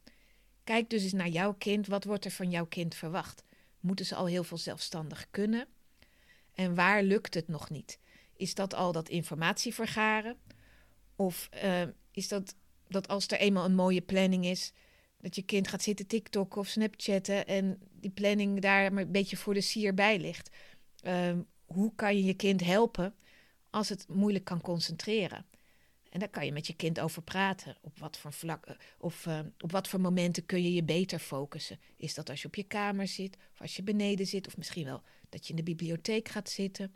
Kijk 0.65 0.91
dus 0.91 1.03
eens 1.03 1.13
naar 1.13 1.29
jouw 1.29 1.55
kind. 1.55 1.87
Wat 1.87 2.05
wordt 2.05 2.25
er 2.25 2.31
van 2.31 2.51
jouw 2.51 2.67
kind 2.67 2.95
verwacht? 2.95 3.45
Moeten 3.81 4.07
ze 4.07 4.15
al 4.15 4.27
heel 4.27 4.45
veel 4.45 4.59
zelfstandig 4.59 5.27
kunnen? 5.31 5.69
En 6.59 6.75
waar 6.75 7.03
lukt 7.03 7.35
het 7.35 7.49
nog 7.49 7.71
niet? 7.71 7.99
Is 8.37 8.55
dat 8.55 8.75
al 8.75 8.93
dat 8.93 9.09
informatie 9.09 9.75
vergaren? 9.75 10.37
Of 11.17 11.49
uh, 11.65 11.83
is 12.11 12.29
dat 12.29 12.55
dat 12.89 13.09
als 13.09 13.27
er 13.27 13.39
eenmaal 13.39 13.65
een 13.65 13.75
mooie 13.75 14.01
planning 14.01 14.45
is, 14.45 14.73
dat 15.21 15.37
je 15.37 15.43
kind 15.43 15.69
gaat 15.69 15.83
zitten 15.83 16.07
TikTokken 16.07 16.61
of 16.61 16.67
Snapchatten 16.67 17.47
en 17.47 17.79
die 17.93 18.11
planning 18.11 18.61
daar 18.61 18.93
maar 18.93 19.03
een 19.03 19.13
beetje 19.13 19.37
voor 19.37 19.55
de 19.55 19.61
sier 19.61 19.95
bij 19.95 20.19
ligt? 20.19 20.51
Uh, 21.03 21.39
hoe 21.65 21.95
kan 21.95 22.17
je 22.17 22.25
je 22.25 22.35
kind 22.35 22.65
helpen 22.65 23.15
als 23.71 23.89
het 23.89 24.09
moeilijk 24.09 24.45
kan 24.45 24.61
concentreren? 24.61 25.47
En 26.19 26.25
daar 26.25 26.33
kan 26.33 26.47
je 26.47 26.53
met 26.53 26.67
je 26.67 26.75
kind 26.75 27.01
over 27.01 27.23
praten. 27.23 27.77
Op 27.81 27.99
wat 27.99 28.19
voor 28.19 28.33
vlakken 28.33 28.77
of 28.99 29.27
uh, 29.27 29.41
op 29.61 29.71
wat 29.71 29.89
voor 29.89 30.01
momenten 30.01 30.47
kun 30.47 30.63
je 30.63 30.73
je 30.73 30.83
beter 30.83 31.19
focussen? 31.19 31.79
Is 31.97 32.15
dat 32.15 32.31
als 32.31 32.43
je 32.43 32.47
op 32.47 32.55
je 32.55 32.63
kamer 32.63 33.07
zit, 33.09 33.37
of 33.53 33.61
als 33.61 33.77
je 33.77 33.83
beneden 33.83 34.27
zit, 34.27 34.47
of 34.47 34.57
misschien 34.57 34.85
wel 34.85 35.03
dat 35.29 35.45
je 35.45 35.51
in 35.51 35.57
de 35.57 35.63
bibliotheek 35.63 36.29
gaat 36.29 36.49
zitten? 36.49 36.93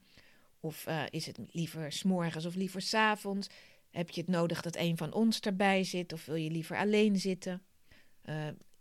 Of 0.60 0.86
uh, 0.86 1.02
is 1.10 1.26
het 1.26 1.38
liever 1.50 1.92
s'morgens 1.92 2.44
of 2.44 2.54
liever 2.54 2.82
s'avonds? 2.82 3.48
Heb 3.90 4.10
je 4.10 4.20
het 4.20 4.30
nodig 4.30 4.62
dat 4.62 4.76
een 4.76 4.96
van 4.96 5.12
ons 5.12 5.40
erbij 5.40 5.84
zit, 5.84 6.12
of 6.12 6.24
wil 6.24 6.34
je 6.34 6.50
liever 6.50 6.76
alleen 6.76 7.16
zitten? 7.16 7.62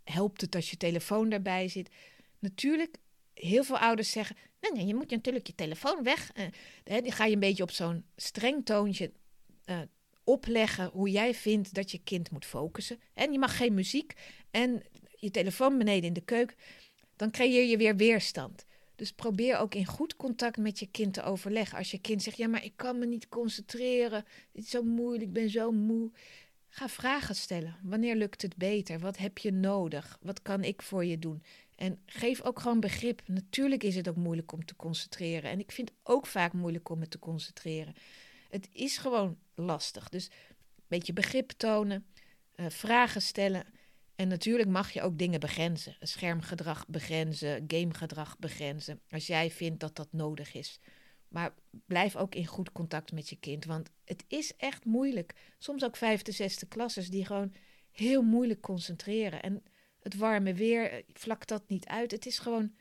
Helpt 0.04 0.40
het 0.40 0.54
als 0.54 0.70
je 0.70 0.76
telefoon 0.76 1.28
daarbij 1.28 1.68
zit? 1.68 1.90
Natuurlijk 2.38 2.96
heel 3.34 3.64
veel 3.64 3.78
ouders 3.78 4.10
zeggen: 4.10 4.36
nee, 4.60 4.72
nee, 4.72 4.86
je 4.86 4.94
moet 4.94 5.10
natuurlijk 5.10 5.46
je 5.46 5.54
telefoon 5.54 6.02
weg. 6.02 6.32
Die 6.84 7.12
ga 7.12 7.24
je 7.24 7.32
een 7.32 7.40
beetje 7.40 7.62
op 7.62 7.70
zo'n 7.70 8.04
streng 8.16 8.64
toontje 8.64 9.12
opleggen 10.24 10.90
hoe 10.92 11.10
jij 11.10 11.34
vindt 11.34 11.74
dat 11.74 11.90
je 11.90 12.00
kind 12.04 12.30
moet 12.30 12.44
focussen. 12.44 13.00
En 13.14 13.32
je 13.32 13.38
mag 13.38 13.56
geen 13.56 13.74
muziek 13.74 14.12
en 14.50 14.82
je 15.16 15.30
telefoon 15.30 15.78
beneden 15.78 16.04
in 16.04 16.12
de 16.12 16.24
keuken. 16.24 16.56
dan 17.16 17.30
creëer 17.30 17.64
je 17.64 17.76
weer 17.76 17.96
weerstand. 17.96 18.66
Dus 18.94 19.12
probeer 19.12 19.58
ook 19.58 19.74
in 19.74 19.86
goed 19.86 20.16
contact 20.16 20.56
met 20.56 20.78
je 20.78 20.86
kind 20.90 21.14
te 21.14 21.22
overleggen. 21.22 21.78
Als 21.78 21.90
je 21.90 21.98
kind 21.98 22.22
zegt: 22.22 22.36
Ja, 22.36 22.48
maar 22.48 22.64
ik 22.64 22.72
kan 22.76 22.98
me 22.98 23.06
niet 23.06 23.28
concentreren. 23.28 24.24
Het 24.52 24.64
is 24.64 24.70
zo 24.70 24.82
moeilijk, 24.82 25.22
ik 25.22 25.32
ben 25.32 25.50
zo 25.50 25.72
moe. 25.72 26.10
Ga 26.68 26.88
vragen 26.88 27.34
stellen. 27.34 27.76
Wanneer 27.82 28.16
lukt 28.16 28.42
het 28.42 28.56
beter? 28.56 28.98
Wat 28.98 29.16
heb 29.16 29.38
je 29.38 29.52
nodig? 29.52 30.18
Wat 30.20 30.42
kan 30.42 30.64
ik 30.64 30.82
voor 30.82 31.04
je 31.04 31.18
doen? 31.18 31.42
En 31.76 31.98
geef 32.06 32.42
ook 32.42 32.60
gewoon 32.60 32.80
begrip. 32.80 33.22
Natuurlijk 33.26 33.82
is 33.82 33.96
het 33.96 34.08
ook 34.08 34.16
moeilijk 34.16 34.52
om 34.52 34.64
te 34.64 34.76
concentreren. 34.76 35.50
En 35.50 35.58
ik 35.58 35.72
vind 35.72 35.88
het 35.88 35.98
ook 36.02 36.26
vaak 36.26 36.52
moeilijk 36.52 36.88
om 36.88 36.98
me 36.98 37.08
te 37.08 37.18
concentreren. 37.18 37.94
Het 38.52 38.68
is 38.72 38.98
gewoon 38.98 39.38
lastig. 39.54 40.08
Dus 40.08 40.26
een 40.26 40.84
beetje 40.88 41.12
begrip 41.12 41.50
tonen, 41.50 42.06
uh, 42.56 42.66
vragen 42.68 43.22
stellen. 43.22 43.66
En 44.14 44.28
natuurlijk 44.28 44.68
mag 44.68 44.92
je 44.92 45.02
ook 45.02 45.18
dingen 45.18 45.40
begrenzen. 45.40 45.96
Schermgedrag 46.00 46.86
begrenzen, 46.88 47.64
gamegedrag 47.66 48.38
begrenzen. 48.38 49.00
Als 49.10 49.26
jij 49.26 49.50
vindt 49.50 49.80
dat 49.80 49.96
dat 49.96 50.12
nodig 50.12 50.54
is. 50.54 50.80
Maar 51.28 51.54
blijf 51.86 52.16
ook 52.16 52.34
in 52.34 52.46
goed 52.46 52.72
contact 52.72 53.12
met 53.12 53.28
je 53.28 53.36
kind. 53.36 53.64
Want 53.64 53.90
het 54.04 54.24
is 54.28 54.56
echt 54.56 54.84
moeilijk. 54.84 55.34
Soms 55.58 55.84
ook 55.84 55.96
vijfde, 55.96 56.32
zesde 56.32 56.66
klassers 56.66 57.08
die 57.08 57.26
gewoon 57.26 57.52
heel 57.90 58.22
moeilijk 58.22 58.60
concentreren. 58.60 59.42
En 59.42 59.62
het 60.00 60.16
warme 60.16 60.54
weer 60.54 60.90
eh, 60.90 61.02
vlakt 61.12 61.48
dat 61.48 61.68
niet 61.68 61.86
uit. 61.86 62.10
Het 62.10 62.26
is 62.26 62.38
gewoon 62.38 62.72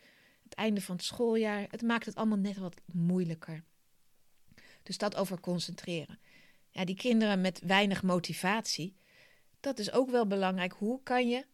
het 0.43 0.53
einde 0.53 0.81
van 0.81 0.95
het 0.95 1.05
schooljaar. 1.05 1.65
Het 1.69 1.81
maakt 1.81 2.05
het 2.05 2.15
allemaal 2.15 2.37
net 2.37 2.57
wat 2.57 2.81
moeilijker. 2.85 3.63
Dus 4.83 4.97
dat 4.97 5.15
over 5.15 5.39
concentreren. 5.39 6.19
Ja, 6.69 6.85
die 6.85 6.95
kinderen 6.95 7.41
met 7.41 7.61
weinig 7.63 8.03
motivatie, 8.03 8.95
dat 9.59 9.79
is 9.79 9.91
ook 9.91 10.09
wel 10.09 10.27
belangrijk. 10.27 10.73
Hoe 10.73 11.03
kan 11.03 11.29
je 11.29 11.45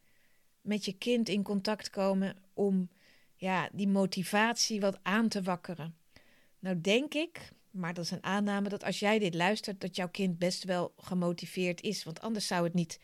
met 0.61 0.85
je 0.85 0.93
kind 0.93 1.29
in 1.29 1.43
contact 1.43 1.89
komen 1.89 2.35
om 2.53 2.89
ja, 3.35 3.69
die 3.71 3.87
motivatie 3.87 4.79
wat 4.79 4.99
aan 5.03 5.27
te 5.27 5.41
wakkeren? 5.41 5.97
Nou 6.59 6.81
denk 6.81 7.13
ik, 7.13 7.51
maar 7.71 7.93
dat 7.93 8.03
is 8.03 8.11
een 8.11 8.23
aanname, 8.23 8.69
dat 8.69 8.83
als 8.83 8.99
jij 8.99 9.19
dit 9.19 9.33
luistert, 9.33 9.81
dat 9.81 9.95
jouw 9.95 10.09
kind 10.09 10.37
best 10.37 10.63
wel 10.63 10.93
gemotiveerd 10.97 11.81
is. 11.81 12.03
Want 12.03 12.21
anders 12.21 12.47
zou 12.47 12.63
het 12.63 12.73
niet 12.73 12.99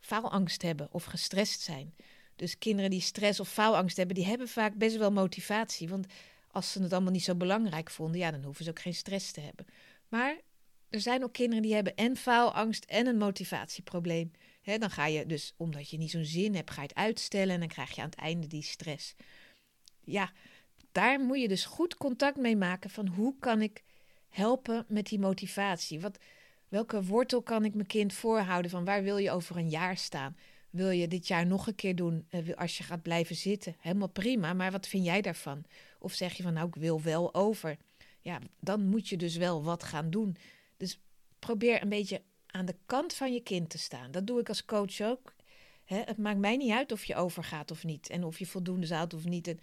faalangst 0.00 0.62
hebben 0.62 0.88
of 0.92 1.04
gestrest 1.04 1.60
zijn. 1.60 1.94
Dus 2.36 2.58
kinderen 2.58 2.90
die 2.90 3.00
stress 3.00 3.40
of 3.40 3.48
faalangst 3.48 3.96
hebben, 3.96 4.14
die 4.14 4.26
hebben 4.26 4.48
vaak 4.48 4.74
best 4.74 4.96
wel 4.96 5.12
motivatie. 5.12 5.88
Want 5.88 6.06
als 6.50 6.72
ze 6.72 6.82
het 6.82 6.92
allemaal 6.92 7.12
niet 7.12 7.24
zo 7.24 7.34
belangrijk 7.34 7.90
vonden, 7.90 8.20
ja, 8.20 8.30
dan 8.30 8.42
hoeven 8.42 8.64
ze 8.64 8.70
ook 8.70 8.80
geen 8.80 8.94
stress 8.94 9.32
te 9.32 9.40
hebben. 9.40 9.66
Maar 10.08 10.40
er 10.88 11.00
zijn 11.00 11.24
ook 11.24 11.32
kinderen 11.32 11.62
die 11.62 11.74
hebben 11.74 11.94
en 11.94 12.16
faalangst 12.16 12.84
en 12.84 13.06
een 13.06 13.18
motivatieprobleem. 13.18 14.30
He, 14.62 14.78
dan 14.78 14.90
ga 14.90 15.06
je 15.06 15.26
dus, 15.26 15.54
omdat 15.56 15.90
je 15.90 15.98
niet 15.98 16.10
zo'n 16.10 16.24
zin 16.24 16.54
hebt, 16.54 16.70
ga 16.70 16.82
je 16.82 16.88
het 16.88 16.96
uitstellen 16.96 17.54
en 17.54 17.60
dan 17.60 17.68
krijg 17.68 17.94
je 17.94 18.02
aan 18.02 18.10
het 18.10 18.18
einde 18.18 18.46
die 18.46 18.62
stress. 18.62 19.14
Ja, 20.04 20.32
daar 20.92 21.20
moet 21.20 21.40
je 21.40 21.48
dus 21.48 21.64
goed 21.64 21.96
contact 21.96 22.36
mee 22.36 22.56
maken 22.56 22.90
van 22.90 23.06
hoe 23.06 23.34
kan 23.38 23.62
ik 23.62 23.82
helpen 24.28 24.84
met 24.88 25.06
die 25.06 25.18
motivatie? 25.18 26.00
Wat, 26.00 26.18
welke 26.68 27.04
wortel 27.04 27.42
kan 27.42 27.64
ik 27.64 27.74
mijn 27.74 27.86
kind 27.86 28.12
voorhouden 28.12 28.70
van 28.70 28.84
waar 28.84 29.02
wil 29.02 29.16
je 29.16 29.30
over 29.30 29.56
een 29.56 29.68
jaar 29.68 29.96
staan? 29.96 30.36
Wil 30.70 30.90
je 30.90 31.08
dit 31.08 31.26
jaar 31.26 31.46
nog 31.46 31.66
een 31.66 31.74
keer 31.74 31.96
doen 31.96 32.26
eh, 32.28 32.54
als 32.54 32.78
je 32.78 32.84
gaat 32.84 33.02
blijven 33.02 33.36
zitten? 33.36 33.76
Helemaal 33.78 34.08
prima, 34.08 34.52
maar 34.52 34.70
wat 34.70 34.86
vind 34.86 35.04
jij 35.04 35.20
daarvan? 35.20 35.64
Of 35.98 36.12
zeg 36.12 36.32
je 36.32 36.42
van 36.42 36.52
nou, 36.52 36.66
ik 36.66 36.74
wil 36.74 37.02
wel 37.02 37.34
over. 37.34 37.76
Ja, 38.20 38.38
dan 38.60 38.88
moet 38.88 39.08
je 39.08 39.16
dus 39.16 39.36
wel 39.36 39.62
wat 39.62 39.82
gaan 39.82 40.10
doen. 40.10 40.36
Dus 40.76 41.00
probeer 41.38 41.82
een 41.82 41.88
beetje 41.88 42.22
aan 42.46 42.66
de 42.66 42.76
kant 42.86 43.14
van 43.14 43.32
je 43.32 43.40
kind 43.40 43.70
te 43.70 43.78
staan. 43.78 44.10
Dat 44.10 44.26
doe 44.26 44.40
ik 44.40 44.48
als 44.48 44.64
coach 44.64 45.00
ook. 45.00 45.34
het 45.84 46.18
maakt 46.18 46.38
mij 46.38 46.56
niet 46.56 46.72
uit 46.72 46.92
of 46.92 47.04
je 47.04 47.14
overgaat 47.14 47.70
of 47.70 47.84
niet. 47.84 48.08
En 48.08 48.24
of 48.24 48.38
je 48.38 48.46
voldoende 48.46 48.86
zout 48.86 49.14
of 49.14 49.24
niet. 49.24 49.54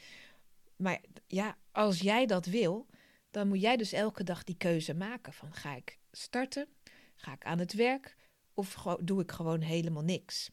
maar 0.75 1.01
ja, 1.27 1.57
als 1.71 1.99
jij 1.99 2.25
dat 2.25 2.45
wil, 2.45 2.87
dan 3.31 3.47
moet 3.47 3.61
jij 3.61 3.77
dus 3.77 3.91
elke 3.91 4.23
dag 4.23 4.43
die 4.43 4.57
keuze 4.57 4.93
maken. 4.93 5.33
Van 5.33 5.53
ga 5.53 5.75
ik 5.75 5.97
starten? 6.11 6.67
Ga 7.15 7.33
ik 7.33 7.45
aan 7.45 7.59
het 7.59 7.73
werk? 7.73 8.15
Of 8.53 8.85
doe 9.01 9.21
ik 9.21 9.31
gewoon 9.31 9.61
helemaal 9.61 10.03
niks? 10.03 10.49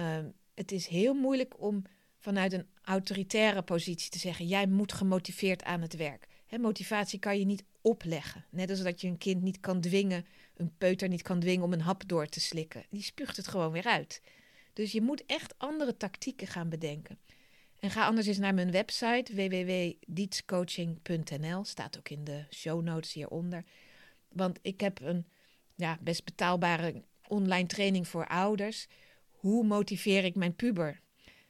Ehm, 0.00 0.28
het 0.54 0.72
is 0.72 0.86
heel 0.86 1.14
moeilijk 1.14 1.60
om 1.60 1.82
vanuit 2.18 2.52
een 2.52 2.66
autoritaire 2.82 3.62
positie 3.62 4.10
te 4.10 4.18
zeggen: 4.18 4.46
jij 4.46 4.66
moet 4.66 4.92
gemotiveerd 4.92 5.64
aan 5.64 5.80
het 5.80 5.96
werk. 5.96 6.26
motivatie 6.60 7.18
kan 7.18 7.38
je 7.38 7.44
niet 7.44 7.64
opleggen. 7.80 8.44
Net 8.50 8.70
als 8.70 8.82
dat 8.82 9.00
je 9.00 9.08
een 9.08 9.18
kind 9.18 9.42
niet 9.42 9.60
kan 9.60 9.80
dwingen, 9.80 10.26
een 10.56 10.72
peuter 10.78 11.08
niet 11.08 11.22
kan 11.22 11.40
dwingen 11.40 11.64
om 11.64 11.72
een 11.72 11.80
hap 11.80 12.08
door 12.08 12.26
te 12.26 12.40
slikken. 12.40 12.84
Die 12.90 13.02
spuugt 13.02 13.36
het 13.36 13.48
gewoon 13.48 13.72
weer 13.72 13.84
uit. 13.84 14.22
Dus 14.72 14.92
je 14.92 15.02
moet 15.02 15.26
echt 15.26 15.54
andere 15.58 15.96
tactieken 15.96 16.46
gaan 16.46 16.68
bedenken. 16.68 17.18
En 17.78 17.90
ga 17.90 18.06
anders 18.06 18.26
eens 18.26 18.38
naar 18.38 18.54
mijn 18.54 18.70
website 18.70 19.34
www.dietscoaching.nl. 19.34 21.64
Staat 21.64 21.98
ook 21.98 22.08
in 22.08 22.24
de 22.24 22.44
show 22.50 22.82
notes 22.82 23.12
hieronder. 23.12 23.64
Want 24.28 24.58
ik 24.62 24.80
heb 24.80 25.00
een 25.00 25.26
ja, 25.74 25.98
best 26.00 26.24
betaalbare 26.24 27.02
online 27.28 27.66
training 27.66 28.08
voor 28.08 28.26
ouders. 28.26 28.86
Hoe 29.40 29.64
motiveer 29.64 30.24
ik 30.24 30.34
mijn 30.34 30.54
puber? 30.54 31.00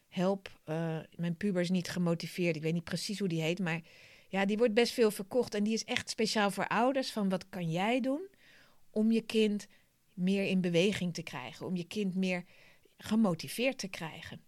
Help, 0.09 0.61
uh, 0.67 0.99
mijn 1.17 1.37
puber 1.37 1.63
is 1.63 1.71
niet 1.71 1.89
gemotiveerd. 1.89 2.57
Ik 2.57 2.63
weet 2.63 2.73
niet 2.73 2.85
precies 2.85 3.19
hoe 3.19 3.29
die 3.29 3.43
heet, 3.43 3.59
maar 3.59 3.81
ja, 4.29 4.45
die 4.45 4.57
wordt 4.57 4.75
best 4.75 4.93
veel 4.93 5.11
verkocht. 5.11 5.55
En 5.55 5.65
die 5.65 5.73
is 5.73 5.85
echt 5.85 6.11
speciaal 6.11 6.51
voor 6.51 6.67
ouders. 6.67 7.11
Van 7.11 7.29
wat 7.29 7.49
kan 7.49 7.71
jij 7.71 8.01
doen 8.01 8.29
om 8.91 9.13
je 9.13 9.21
kind 9.21 9.67
meer 10.15 10.45
in 10.45 10.61
beweging 10.61 11.15
te 11.15 11.23
krijgen? 11.23 11.67
Om 11.67 11.77
je 11.77 11.85
kind 11.85 12.15
meer 12.15 12.45
gemotiveerd 12.99 13.79
te 13.79 13.89
krijgen? 13.89 14.41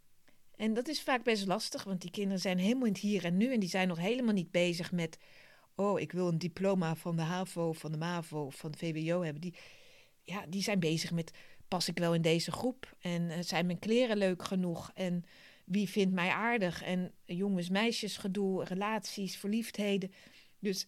En 0.57 0.75
dat 0.75 0.89
is 0.89 1.03
vaak 1.03 1.23
best 1.23 1.47
lastig, 1.47 1.85
want 1.85 2.01
die 2.01 2.11
kinderen 2.11 2.41
zijn 2.41 2.59
helemaal 2.59 2.87
in 2.87 2.93
het 2.93 3.03
hier 3.03 3.25
en 3.25 3.37
nu. 3.37 3.53
En 3.53 3.61
die 3.61 3.69
zijn 3.69 3.89
nog 3.89 3.99
helemaal 3.99 4.35
niet 4.35 4.51
bezig 4.51 4.93
met, 4.93 5.19
oh, 5.75 6.01
ik 6.01 6.13
wil 6.13 6.29
een 6.29 6.39
diploma 6.39 6.95
van 6.95 7.17
de 7.17 7.23
HAVO, 7.23 7.73
van 7.73 7.93
de 7.93 7.99
MAVO 7.99 8.51
van 8.51 8.71
de 8.71 8.79
VWO 8.79 9.23
hebben. 9.23 9.41
Die, 9.41 9.55
ja, 10.23 10.47
die 10.49 10.63
zijn 10.63 10.81
bezig 10.81 11.13
met, 11.13 11.31
pas 11.73 11.89
ik 11.89 11.99
wel 11.99 12.15
in 12.15 12.23
deze 12.23 12.53
groep? 12.53 12.97
En 13.01 13.23
uh, 13.23 13.37
zijn 13.41 13.67
mijn 13.67 13.79
kleren 13.79 14.17
leuk 14.17 14.43
genoeg? 14.43 14.91
En 14.95 15.25
wie 15.65 15.89
vindt 15.89 16.15
mij 16.15 16.29
aardig? 16.29 16.83
En 16.83 17.13
jongens, 17.25 17.69
meisjes, 17.69 18.17
gedoe, 18.17 18.65
relaties, 18.65 19.37
verliefdheden. 19.37 20.13
Dus 20.59 20.87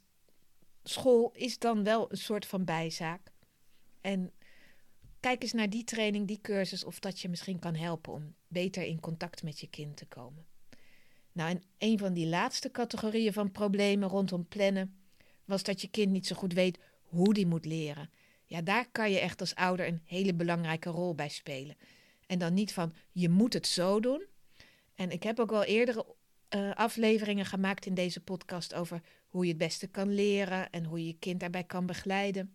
school 0.82 1.32
is 1.34 1.58
dan 1.58 1.84
wel 1.84 2.10
een 2.10 2.16
soort 2.16 2.46
van 2.46 2.64
bijzaak. 2.64 3.32
En 4.00 4.32
kijk 5.20 5.42
eens 5.42 5.52
naar 5.52 5.70
die 5.70 5.84
training, 5.84 6.26
die 6.26 6.40
cursus, 6.42 6.84
of 6.84 6.98
dat 6.98 7.20
je 7.20 7.28
misschien 7.28 7.58
kan 7.58 7.74
helpen 7.74 8.12
om 8.12 8.34
beter 8.48 8.82
in 8.82 9.00
contact 9.00 9.42
met 9.42 9.60
je 9.60 9.66
kind 9.66 9.96
te 9.96 10.06
komen. 10.06 10.46
Nou, 11.32 11.50
en 11.50 11.62
een 11.78 11.98
van 11.98 12.12
die 12.12 12.26
laatste 12.26 12.70
categorieën 12.70 13.32
van 13.32 13.52
problemen 13.52 14.08
rondom 14.08 14.48
plannen 14.48 14.98
was 15.44 15.62
dat 15.62 15.80
je 15.80 15.88
kind 15.88 16.12
niet 16.12 16.26
zo 16.26 16.36
goed 16.36 16.52
weet 16.52 16.78
hoe 17.02 17.34
die 17.34 17.46
moet 17.46 17.64
leren. 17.64 18.10
Ja, 18.46 18.62
daar 18.62 18.88
kan 18.90 19.10
je 19.10 19.18
echt 19.18 19.40
als 19.40 19.54
ouder 19.54 19.86
een 19.86 20.02
hele 20.04 20.34
belangrijke 20.34 20.90
rol 20.90 21.14
bij 21.14 21.28
spelen. 21.28 21.76
En 22.26 22.38
dan 22.38 22.54
niet 22.54 22.72
van 22.72 22.92
je 23.12 23.28
moet 23.28 23.52
het 23.52 23.66
zo 23.66 24.00
doen. 24.00 24.26
En 24.94 25.10
ik 25.10 25.22
heb 25.22 25.40
ook 25.40 25.52
al 25.52 25.64
eerdere 25.64 26.06
uh, 26.54 26.72
afleveringen 26.74 27.46
gemaakt 27.46 27.86
in 27.86 27.94
deze 27.94 28.20
podcast 28.20 28.74
over 28.74 29.00
hoe 29.28 29.42
je 29.42 29.48
het 29.48 29.58
beste 29.58 29.86
kan 29.86 30.14
leren 30.14 30.70
en 30.70 30.84
hoe 30.84 30.98
je 30.98 31.06
je 31.06 31.18
kind 31.18 31.40
daarbij 31.40 31.64
kan 31.64 31.86
begeleiden. 31.86 32.54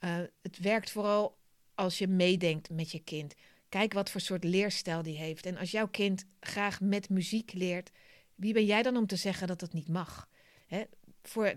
Uh, 0.00 0.16
het 0.42 0.58
werkt 0.58 0.90
vooral 0.90 1.38
als 1.74 1.98
je 1.98 2.08
meedenkt 2.08 2.70
met 2.70 2.90
je 2.90 2.98
kind. 2.98 3.34
Kijk 3.68 3.92
wat 3.92 4.10
voor 4.10 4.20
soort 4.20 4.44
leerstijl 4.44 5.02
die 5.02 5.16
heeft. 5.16 5.46
En 5.46 5.56
als 5.56 5.70
jouw 5.70 5.88
kind 5.88 6.24
graag 6.40 6.80
met 6.80 7.08
muziek 7.08 7.52
leert, 7.52 7.90
wie 8.34 8.52
ben 8.52 8.64
jij 8.64 8.82
dan 8.82 8.96
om 8.96 9.06
te 9.06 9.16
zeggen 9.16 9.46
dat 9.46 9.60
dat 9.60 9.72
niet 9.72 9.88
mag? 9.88 10.28
Hè? 10.66 10.82
Voor, 11.22 11.54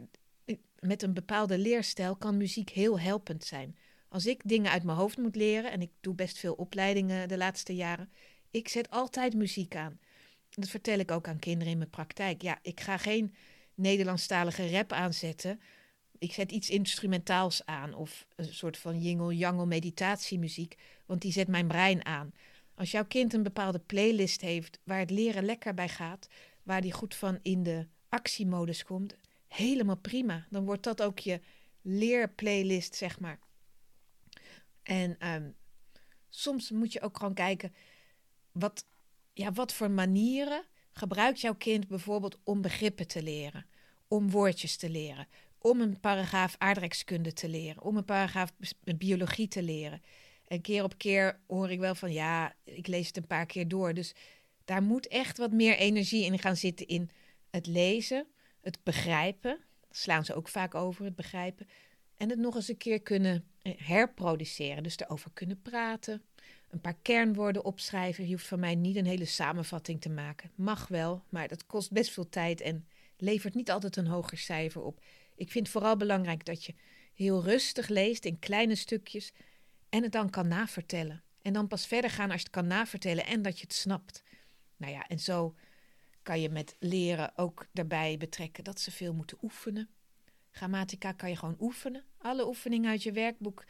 met 0.88 1.04
een 1.04 1.14
bepaalde 1.14 1.58
leerstijl 1.58 2.16
kan 2.16 2.38
muziek 2.38 2.70
heel 2.70 3.00
helpend 3.00 3.44
zijn. 3.44 3.78
Als 4.10 4.26
ik 4.26 4.42
dingen 4.46 4.72
uit 4.72 4.84
mijn 4.84 4.98
hoofd 4.98 5.18
moet 5.18 5.36
leren, 5.36 5.72
en 5.72 5.82
ik 5.82 5.92
doe 6.00 6.16
best 6.16 6.38
veel 6.38 6.54
opleidingen 6.54 7.28
de 7.28 7.38
laatste 7.38 7.76
jaren, 7.76 8.12
ik 8.52 8.68
zet 8.68 8.90
altijd 8.90 9.34
muziek 9.34 9.76
aan. 9.76 10.00
Dat 10.50 10.70
vertel 10.70 11.00
ik 11.00 11.12
ook 11.12 11.28
aan 11.28 11.40
kinderen 11.40 11.72
in 11.72 11.78
mijn 11.78 11.90
praktijk. 11.90 12.42
Ja, 12.42 12.60
ik 12.62 12.80
ga 12.80 12.98
geen 12.98 13.36
Nederlandstalige 13.74 14.70
rap 14.70 14.92
aanzetten. 14.92 15.62
Ik 16.18 16.34
zet 16.34 16.52
iets 16.52 16.70
instrumentaals 16.70 17.66
aan 17.66 17.94
of 17.94 18.28
een 18.36 18.54
soort 18.54 18.78
van 18.78 19.02
jingle-jangle 19.02 19.66
meditatiemuziek, 19.66 20.76
want 21.06 21.22
die 21.22 21.32
zet 21.32 21.48
mijn 21.48 21.68
brein 21.68 22.06
aan. 22.06 22.34
Als 22.76 22.92
jouw 22.92 23.06
kind 23.06 23.34
een 23.34 23.44
bepaalde 23.44 23.80
playlist 23.80 24.42
heeft 24.42 24.80
waar 24.84 25.00
het 25.00 25.10
leren 25.10 25.46
lekker 25.46 25.74
bij 25.74 25.90
gaat, 25.90 26.28
waar 26.64 26.82
die 26.82 26.92
goed 26.92 27.16
van 27.16 27.40
in 27.42 27.64
de 27.64 27.88
actiemodus 28.10 28.84
komt, 28.84 29.16
helemaal 29.56 29.98
prima. 29.98 30.46
Dan 30.50 30.66
wordt 30.66 30.84
dat 30.84 31.02
ook 31.02 31.20
je 31.20 31.42
leerplaylist, 31.82 32.96
zeg 32.96 33.20
maar. 33.20 33.40
En 34.84 35.34
um, 35.34 35.56
soms 36.30 36.72
moet 36.72 36.94
je 36.94 37.02
ook 37.02 37.18
gewoon 37.18 37.34
kijken, 37.34 37.74
wat, 38.52 38.86
ja, 39.34 39.52
wat 39.52 39.74
voor 39.74 39.92
manieren 39.92 40.66
gebruikt 40.92 41.42
jouw 41.42 41.56
kind 41.56 41.88
bijvoorbeeld 41.88 42.38
om 42.44 42.62
begrippen 42.62 43.08
te 43.08 43.24
leren, 43.24 43.66
om 44.08 44.30
woordjes 44.30 44.76
te 44.76 44.90
leren, 44.90 45.28
om 45.58 45.82
een 45.82 46.00
paragraaf 46.00 46.56
aardrijkskunde 46.58 47.34
te 47.34 47.50
leren, 47.50 47.84
om 47.84 47.98
een 47.98 48.06
paragraaf 48.06 48.54
biologie 48.98 49.48
te 49.48 49.64
leren. 49.64 50.02
En 50.48 50.62
keer 50.62 50.84
op 50.84 50.98
keer 50.98 51.40
hoor 51.48 51.72
ik 51.72 51.80
wel 51.80 51.96
van 51.96 52.12
ja, 52.12 52.54
ik 52.64 52.88
lees 52.88 53.08
het 53.08 53.18
een 53.18 53.28
paar 53.28 53.46
keer 53.46 53.68
door. 53.68 53.94
Dus 53.94 54.14
daar 54.66 54.84
moet 54.84 55.08
echt 55.08 55.38
wat 55.38 55.52
meer 55.52 55.78
energie 55.78 56.26
in 56.26 56.40
gaan 56.40 56.56
zitten 56.56 56.88
in 56.88 57.10
het 57.50 57.68
lezen, 57.68 58.28
het 58.66 58.80
begrijpen. 58.84 59.58
Slaan 59.92 60.26
ze 60.26 60.34
ook 60.34 60.48
vaak 60.48 60.76
over, 60.76 61.06
het 61.06 61.16
begrijpen. 61.16 61.68
En 62.18 62.30
het 62.30 62.40
nog 62.40 62.56
eens 62.56 62.68
een 62.68 62.78
keer 62.78 63.02
kunnen 63.02 63.46
herproduceren. 63.62 64.84
Dus 64.84 65.00
erover 65.00 65.32
kunnen 65.34 65.62
praten. 65.62 66.22
Een 66.70 66.82
paar 66.82 66.98
kernwoorden 67.02 67.66
opschrijven. 67.66 68.26
Je 68.26 68.32
hoeft 68.32 68.48
van 68.48 68.60
mij 68.60 68.76
niet 68.76 68.96
een 68.96 69.06
hele 69.06 69.26
samenvatting 69.26 70.02
te 70.02 70.10
maken. 70.10 70.52
Mag 70.56 70.88
wel, 70.88 71.24
maar 71.30 71.48
dat 71.48 71.66
kost 71.66 71.92
best 71.92 72.12
veel 72.12 72.30
tijd 72.30 72.62
en 72.62 72.88
levert 73.18 73.54
niet 73.54 73.72
altijd 73.72 73.96
een 73.96 74.08
hoger 74.08 74.38
cijfer 74.38 74.82
op. 74.82 75.04
Ik 75.36 75.52
vind 75.52 75.70
vooral 75.70 75.98
belangrijk 75.98 76.46
dat 76.46 76.64
je 76.64 76.74
heel 77.14 77.44
rustig 77.44 77.88
leest 77.88 78.26
in 78.26 78.40
kleine 78.40 78.76
stukjes 78.76 79.34
en 79.90 80.04
het 80.04 80.12
dan 80.12 80.30
kan 80.30 80.48
navertellen. 80.48 81.24
En 81.42 81.54
dan 81.54 81.68
pas 81.68 81.88
verder 81.88 82.10
gaan 82.10 82.32
als 82.32 82.40
je 82.40 82.46
het 82.46 82.56
kan 82.56 82.68
navertellen 82.68 83.26
en 83.26 83.42
dat 83.42 83.60
je 83.60 83.64
het 83.64 83.74
snapt. 83.74 84.24
Nou 84.78 84.92
ja, 84.94 85.08
en 85.08 85.20
zo 85.20 85.56
kan 86.26 86.42
je 86.42 86.50
met 86.50 86.76
leren 86.80 87.38
ook 87.38 87.68
daarbij 87.72 88.18
betrekken 88.18 88.64
dat 88.64 88.80
ze 88.80 88.92
veel 88.92 89.14
moeten 89.14 89.38
oefenen. 89.42 89.90
Grammatica 90.52 91.12
kan 91.12 91.30
je 91.30 91.36
gewoon 91.36 91.58
oefenen. 91.60 92.04
Alle 92.18 92.48
oefeningen 92.48 92.90
uit 92.90 93.04
je 93.04 93.12
werkboek 93.12 93.66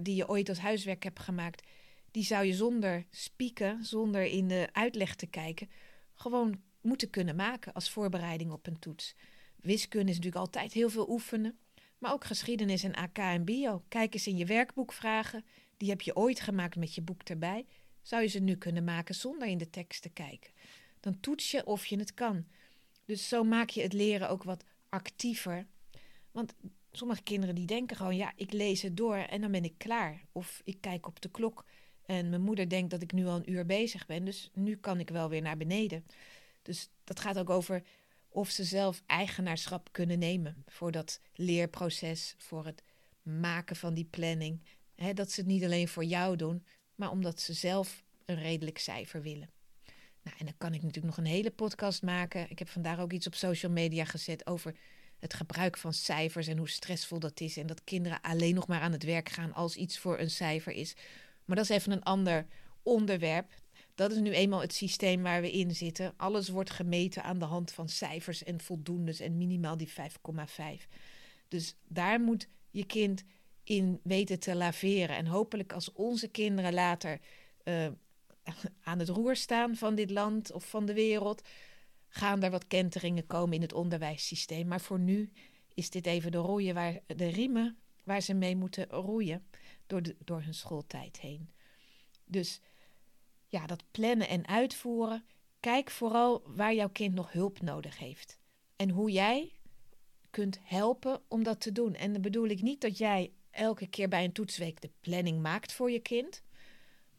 die 0.00 0.14
je 0.14 0.28
ooit 0.28 0.48
als 0.48 0.58
huiswerk 0.58 1.02
hebt 1.02 1.20
gemaakt, 1.20 1.66
die 2.10 2.24
zou 2.24 2.44
je 2.44 2.54
zonder 2.54 3.06
spieken, 3.10 3.84
zonder 3.84 4.24
in 4.24 4.48
de 4.48 4.68
uitleg 4.72 5.14
te 5.14 5.26
kijken, 5.26 5.70
gewoon 6.14 6.60
moeten 6.80 7.10
kunnen 7.10 7.36
maken 7.36 7.72
als 7.72 7.90
voorbereiding 7.90 8.52
op 8.52 8.66
een 8.66 8.78
toets. 8.78 9.14
Wiskunde 9.56 10.10
is 10.10 10.16
natuurlijk 10.16 10.44
altijd 10.44 10.72
heel 10.72 10.90
veel 10.90 11.10
oefenen, 11.10 11.58
maar 11.98 12.12
ook 12.12 12.24
geschiedenis 12.24 12.82
en 12.82 12.94
AK 12.94 13.18
en 13.18 13.44
bio. 13.44 13.84
Kijk 13.88 14.14
eens 14.14 14.26
in 14.26 14.36
je 14.36 14.46
werkboek 14.46 14.92
vragen, 14.92 15.44
die 15.76 15.88
heb 15.88 16.00
je 16.00 16.16
ooit 16.16 16.40
gemaakt 16.40 16.76
met 16.76 16.94
je 16.94 17.02
boek 17.02 17.22
erbij. 17.22 17.66
Zou 18.02 18.22
je 18.22 18.28
ze 18.28 18.38
nu 18.38 18.56
kunnen 18.56 18.84
maken 18.84 19.14
zonder 19.14 19.48
in 19.48 19.58
de 19.58 19.70
tekst 19.70 20.02
te 20.02 20.08
kijken? 20.08 20.52
Dan 21.04 21.20
toets 21.20 21.50
je 21.50 21.66
of 21.66 21.86
je 21.86 21.98
het 21.98 22.14
kan. 22.14 22.46
Dus 23.04 23.28
zo 23.28 23.44
maak 23.44 23.70
je 23.70 23.82
het 23.82 23.92
leren 23.92 24.28
ook 24.28 24.42
wat 24.42 24.64
actiever. 24.88 25.66
Want 26.30 26.54
sommige 26.92 27.22
kinderen 27.22 27.54
die 27.54 27.66
denken 27.66 27.96
gewoon, 27.96 28.16
ja, 28.16 28.32
ik 28.36 28.52
lees 28.52 28.82
het 28.82 28.96
door 28.96 29.16
en 29.16 29.40
dan 29.40 29.50
ben 29.50 29.64
ik 29.64 29.74
klaar. 29.78 30.24
Of 30.32 30.60
ik 30.64 30.80
kijk 30.80 31.06
op 31.06 31.20
de 31.20 31.30
klok 31.30 31.64
en 32.06 32.28
mijn 32.28 32.42
moeder 32.42 32.68
denkt 32.68 32.90
dat 32.90 33.02
ik 33.02 33.12
nu 33.12 33.26
al 33.26 33.36
een 33.36 33.50
uur 33.50 33.66
bezig 33.66 34.06
ben, 34.06 34.24
dus 34.24 34.50
nu 34.54 34.76
kan 34.76 35.00
ik 35.00 35.10
wel 35.10 35.28
weer 35.28 35.42
naar 35.42 35.56
beneden. 35.56 36.06
Dus 36.62 36.88
dat 37.04 37.20
gaat 37.20 37.38
ook 37.38 37.50
over 37.50 37.82
of 38.28 38.50
ze 38.50 38.64
zelf 38.64 39.02
eigenaarschap 39.06 39.88
kunnen 39.92 40.18
nemen 40.18 40.64
voor 40.66 40.92
dat 40.92 41.20
leerproces, 41.34 42.34
voor 42.38 42.64
het 42.64 42.82
maken 43.22 43.76
van 43.76 43.94
die 43.94 44.08
planning. 44.10 44.60
dat 45.14 45.30
ze 45.30 45.40
het 45.40 45.48
niet 45.48 45.64
alleen 45.64 45.88
voor 45.88 46.04
jou 46.04 46.36
doen, 46.36 46.64
maar 46.94 47.10
omdat 47.10 47.40
ze 47.40 47.52
zelf 47.52 48.04
een 48.24 48.38
redelijk 48.38 48.78
cijfer 48.78 49.22
willen. 49.22 49.50
Nou, 50.24 50.36
en 50.38 50.44
dan 50.44 50.54
kan 50.58 50.74
ik 50.74 50.82
natuurlijk 50.82 51.16
nog 51.16 51.24
een 51.24 51.32
hele 51.32 51.50
podcast 51.50 52.02
maken. 52.02 52.50
Ik 52.50 52.58
heb 52.58 52.68
vandaag 52.68 52.98
ook 52.98 53.12
iets 53.12 53.26
op 53.26 53.34
social 53.34 53.72
media 53.72 54.04
gezet 54.04 54.46
over 54.46 54.74
het 55.18 55.34
gebruik 55.34 55.76
van 55.76 55.92
cijfers 55.92 56.46
en 56.46 56.58
hoe 56.58 56.68
stressvol 56.68 57.18
dat 57.18 57.40
is. 57.40 57.56
En 57.56 57.66
dat 57.66 57.84
kinderen 57.84 58.20
alleen 58.20 58.54
nog 58.54 58.66
maar 58.66 58.80
aan 58.80 58.92
het 58.92 59.04
werk 59.04 59.28
gaan 59.28 59.52
als 59.52 59.76
iets 59.76 59.98
voor 59.98 60.18
een 60.18 60.30
cijfer 60.30 60.72
is. 60.72 60.94
Maar 61.44 61.56
dat 61.56 61.64
is 61.64 61.76
even 61.76 61.92
een 61.92 62.02
ander 62.02 62.46
onderwerp. 62.82 63.52
Dat 63.94 64.12
is 64.12 64.18
nu 64.18 64.30
eenmaal 64.30 64.60
het 64.60 64.74
systeem 64.74 65.22
waar 65.22 65.40
we 65.40 65.52
in 65.52 65.74
zitten. 65.74 66.14
Alles 66.16 66.48
wordt 66.48 66.70
gemeten 66.70 67.22
aan 67.22 67.38
de 67.38 67.44
hand 67.44 67.72
van 67.72 67.88
cijfers 67.88 68.44
en 68.44 68.60
voldoendes 68.60 69.20
en 69.20 69.36
minimaal 69.36 69.76
die 69.76 69.92
5,5. 69.92 69.94
Dus 71.48 71.74
daar 71.88 72.20
moet 72.20 72.48
je 72.70 72.84
kind 72.86 73.24
in 73.64 74.00
weten 74.02 74.38
te 74.38 74.54
laveren. 74.54 75.16
En 75.16 75.26
hopelijk 75.26 75.72
als 75.72 75.92
onze 75.92 76.28
kinderen 76.28 76.74
later 76.74 77.20
uh, 77.64 77.88
aan 78.82 78.98
het 78.98 79.08
roer 79.08 79.36
staan 79.36 79.76
van 79.76 79.94
dit 79.94 80.10
land 80.10 80.52
of 80.52 80.68
van 80.68 80.86
de 80.86 80.94
wereld, 80.94 81.42
gaan 82.08 82.42
er 82.42 82.50
wat 82.50 82.66
kenteringen 82.66 83.26
komen 83.26 83.54
in 83.54 83.62
het 83.62 83.72
onderwijssysteem. 83.72 84.66
Maar 84.66 84.80
voor 84.80 84.98
nu 84.98 85.32
is 85.74 85.90
dit 85.90 86.06
even 86.06 86.32
de 86.32 86.38
roeien 86.38 86.74
waar 86.74 87.00
de 87.06 87.28
riemen 87.28 87.78
waar 88.04 88.20
ze 88.20 88.34
mee 88.34 88.56
moeten 88.56 88.88
roeien 88.88 89.46
door, 89.86 90.02
de, 90.02 90.16
door 90.18 90.42
hun 90.42 90.54
schooltijd 90.54 91.20
heen. 91.20 91.50
Dus 92.24 92.60
ja, 93.46 93.66
dat 93.66 93.84
plannen 93.90 94.28
en 94.28 94.46
uitvoeren. 94.46 95.24
Kijk 95.60 95.90
vooral 95.90 96.42
waar 96.46 96.74
jouw 96.74 96.88
kind 96.88 97.14
nog 97.14 97.32
hulp 97.32 97.60
nodig 97.60 97.98
heeft. 97.98 98.38
En 98.76 98.90
hoe 98.90 99.10
jij 99.10 99.52
kunt 100.30 100.58
helpen 100.62 101.22
om 101.28 101.42
dat 101.42 101.60
te 101.60 101.72
doen. 101.72 101.94
En 101.94 102.12
dan 102.12 102.22
bedoel 102.22 102.46
ik 102.46 102.62
niet 102.62 102.80
dat 102.80 102.98
jij 102.98 103.32
elke 103.50 103.86
keer 103.86 104.08
bij 104.08 104.24
een 104.24 104.32
toetsweek 104.32 104.80
de 104.80 104.90
planning 105.00 105.42
maakt 105.42 105.72
voor 105.72 105.90
je 105.90 106.00
kind. 106.00 106.42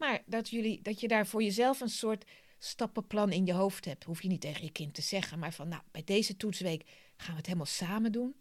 Maar 0.06 0.24
dat, 0.26 0.50
jullie, 0.50 0.82
dat 0.82 1.00
je 1.00 1.08
daar 1.08 1.28
voor 1.28 1.44
jezelf 1.44 1.80
een 1.82 1.90
soort 1.90 2.26
stappenplan 2.60 3.32
in 3.32 3.46
je 3.46 3.54
hoofd 3.54 3.86
hebt. 3.86 4.04
Hoef 4.04 4.22
je 4.22 4.28
niet 4.28 4.42
tegen 4.42 4.64
je 4.64 4.72
kind 4.72 4.94
te 4.94 5.02
zeggen, 5.02 5.40
maar 5.40 5.54
van 5.54 5.68
nou, 5.68 5.82
bij 5.92 6.04
deze 6.04 6.38
toetsweek 6.38 6.84
gaan 7.18 7.32
we 7.32 7.38
het 7.38 7.46
helemaal 7.46 7.66
samen 7.66 8.12
doen. 8.12 8.36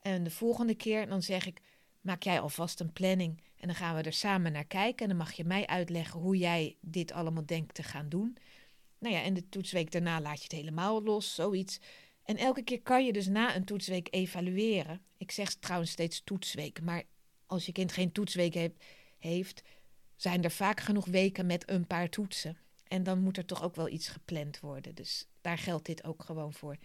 En 0.00 0.24
de 0.24 0.30
volgende 0.30 0.74
keer 0.74 1.08
dan 1.08 1.22
zeg 1.22 1.46
ik, 1.46 1.60
maak 2.00 2.22
jij 2.22 2.40
alvast 2.40 2.80
een 2.80 2.92
planning 2.92 3.42
en 3.56 3.66
dan 3.66 3.76
gaan 3.76 3.96
we 3.96 4.02
er 4.02 4.12
samen 4.12 4.52
naar 4.52 4.64
kijken. 4.64 5.02
En 5.02 5.08
dan 5.08 5.16
mag 5.16 5.32
je 5.32 5.44
mij 5.44 5.66
uitleggen 5.66 6.20
hoe 6.20 6.36
jij 6.36 6.76
dit 6.80 7.12
allemaal 7.12 7.46
denkt 7.46 7.74
te 7.74 7.82
gaan 7.82 8.08
doen. 8.08 8.36
Nou 8.98 9.14
ja, 9.14 9.22
en 9.22 9.34
de 9.34 9.48
toetsweek 9.48 9.90
daarna 9.90 10.20
laat 10.20 10.36
je 10.36 10.42
het 10.42 10.52
helemaal 10.52 11.02
los, 11.02 11.34
zoiets. 11.34 11.78
En 12.22 12.36
elke 12.36 12.62
keer 12.62 12.82
kan 12.82 13.04
je 13.04 13.12
dus 13.12 13.26
na 13.26 13.56
een 13.56 13.64
toetsweek 13.64 14.08
evalueren. 14.10 15.02
Ik 15.16 15.30
zeg 15.30 15.54
trouwens 15.54 15.90
steeds 15.90 16.22
toetsweek, 16.24 16.80
maar 16.82 17.02
als 17.46 17.66
je 17.66 17.72
kind 17.72 17.92
geen 17.92 18.12
toetsweek 18.12 18.54
heeft, 18.54 18.84
heeft 19.18 19.62
zijn 20.18 20.44
er 20.44 20.50
vaak 20.50 20.80
genoeg 20.80 21.06
weken 21.06 21.46
met 21.46 21.70
een 21.70 21.86
paar 21.86 22.08
toetsen. 22.08 22.56
En 22.88 23.02
dan 23.02 23.18
moet 23.18 23.36
er 23.36 23.44
toch 23.44 23.62
ook 23.62 23.76
wel 23.76 23.88
iets 23.88 24.08
gepland 24.08 24.60
worden. 24.60 24.94
Dus 24.94 25.26
daar 25.40 25.58
geldt 25.58 25.86
dit 25.86 26.04
ook 26.04 26.24
gewoon 26.24 26.52
voor. 26.52 26.76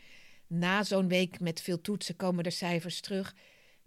Na 0.48 0.84
zo'n 0.84 1.08
week 1.08 1.40
met 1.40 1.62
veel 1.62 1.82
toetsen 1.82 2.16
komen 2.16 2.44
er 2.44 2.52
cijfers 2.52 3.02
terug. 3.02 3.36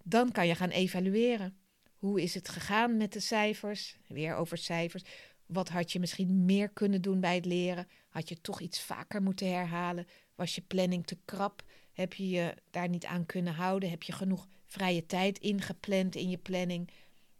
Dan 0.02 0.32
kan 0.32 0.46
je 0.46 0.54
gaan 0.54 0.70
evalueren. 0.70 1.56
Hoe 1.96 2.22
is 2.22 2.34
het 2.34 2.48
gegaan 2.48 2.96
met 2.96 3.12
de 3.12 3.20
cijfers? 3.20 3.96
Weer 4.08 4.34
over 4.34 4.58
cijfers. 4.58 5.02
Wat 5.46 5.68
had 5.68 5.92
je 5.92 6.00
misschien 6.00 6.44
meer 6.44 6.68
kunnen 6.68 7.02
doen 7.02 7.20
bij 7.20 7.34
het 7.34 7.44
leren? 7.44 7.88
Had 8.08 8.28
je 8.28 8.40
toch 8.40 8.60
iets 8.60 8.80
vaker 8.80 9.22
moeten 9.22 9.52
herhalen? 9.52 10.06
Was 10.34 10.54
je 10.54 10.60
planning 10.60 11.06
te 11.06 11.18
krap? 11.24 11.62
Heb 11.92 12.12
je 12.12 12.28
je 12.28 12.54
daar 12.70 12.88
niet 12.88 13.04
aan 13.04 13.26
kunnen 13.26 13.54
houden? 13.54 13.90
Heb 13.90 14.02
je 14.02 14.12
genoeg 14.12 14.46
vrije 14.64 15.06
tijd 15.06 15.38
ingepland 15.38 16.14
in 16.14 16.30
je 16.30 16.38
planning? 16.38 16.90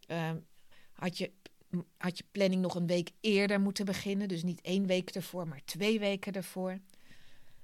Uh, 0.08 0.30
had 0.92 1.18
je 1.18 1.32
had 1.96 2.18
je 2.18 2.24
planning 2.32 2.62
nog 2.62 2.74
een 2.74 2.86
week 2.86 3.10
eerder 3.20 3.60
moeten 3.60 3.84
beginnen. 3.84 4.28
Dus 4.28 4.42
niet 4.42 4.60
één 4.60 4.86
week 4.86 5.10
ervoor, 5.10 5.48
maar 5.48 5.64
twee 5.64 5.98
weken 5.98 6.32
ervoor. 6.32 6.78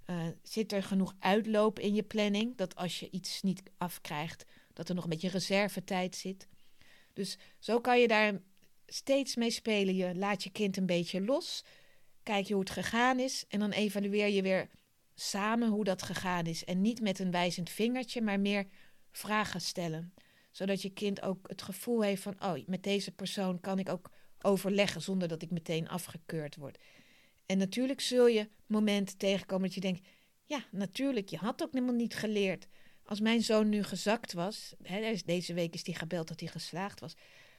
Uh, 0.06 0.26
zit 0.42 0.72
er 0.72 0.82
genoeg 0.82 1.14
uitloop 1.18 1.78
in 1.78 1.94
je 1.94 2.02
planning? 2.02 2.56
Dat 2.56 2.76
als 2.76 3.00
je 3.00 3.10
iets 3.10 3.42
niet 3.42 3.62
afkrijgt, 3.76 4.44
dat 4.72 4.88
er 4.88 4.94
nog 4.94 5.04
een 5.04 5.10
beetje 5.10 5.28
reservetijd 5.28 6.16
zit. 6.16 6.48
Dus 7.12 7.38
zo 7.58 7.80
kan 7.80 8.00
je 8.00 8.08
daar 8.08 8.40
steeds 8.86 9.36
mee 9.36 9.50
spelen. 9.50 9.94
Je 9.94 10.14
laat 10.14 10.42
je 10.42 10.50
kind 10.50 10.76
een 10.76 10.86
beetje 10.86 11.24
los. 11.24 11.64
Kijk 12.22 12.46
je 12.46 12.54
hoe 12.54 12.62
het 12.62 12.72
gegaan 12.72 13.18
is. 13.18 13.44
En 13.48 13.58
dan 13.58 13.70
evalueer 13.70 14.28
je 14.28 14.42
weer 14.42 14.68
samen 15.14 15.68
hoe 15.68 15.84
dat 15.84 16.02
gegaan 16.02 16.46
is. 16.46 16.64
En 16.64 16.80
niet 16.80 17.00
met 17.00 17.18
een 17.18 17.30
wijzend 17.30 17.70
vingertje, 17.70 18.20
maar 18.20 18.40
meer 18.40 18.66
vragen 19.10 19.60
stellen 19.60 20.12
zodat 20.52 20.82
je 20.82 20.90
kind 20.90 21.22
ook 21.22 21.48
het 21.48 21.62
gevoel 21.62 22.02
heeft 22.02 22.22
van, 22.22 22.36
oh, 22.44 22.66
met 22.66 22.82
deze 22.82 23.12
persoon 23.12 23.60
kan 23.60 23.78
ik 23.78 23.88
ook 23.88 24.10
overleggen 24.42 25.02
zonder 25.02 25.28
dat 25.28 25.42
ik 25.42 25.50
meteen 25.50 25.88
afgekeurd 25.88 26.56
word. 26.56 26.78
En 27.46 27.58
natuurlijk 27.58 28.00
zul 28.00 28.26
je 28.26 28.48
momenten 28.66 29.16
tegenkomen 29.16 29.64
dat 29.64 29.74
je 29.74 29.80
denkt, 29.80 30.08
ja, 30.44 30.64
natuurlijk, 30.70 31.28
je 31.28 31.36
had 31.36 31.62
ook 31.62 31.72
helemaal 31.72 31.94
niet 31.94 32.14
geleerd. 32.14 32.66
Als 33.04 33.20
mijn 33.20 33.42
zoon 33.42 33.68
nu 33.68 33.82
gezakt 33.82 34.32
was, 34.32 34.74
hè, 34.82 35.14
deze 35.24 35.54
week 35.54 35.74
is 35.74 35.86
hij 35.86 35.94
gebeld 35.94 36.28
dat 36.28 36.40
hij 36.40 36.48
geslaagd 36.48 37.00
was, 37.00 37.14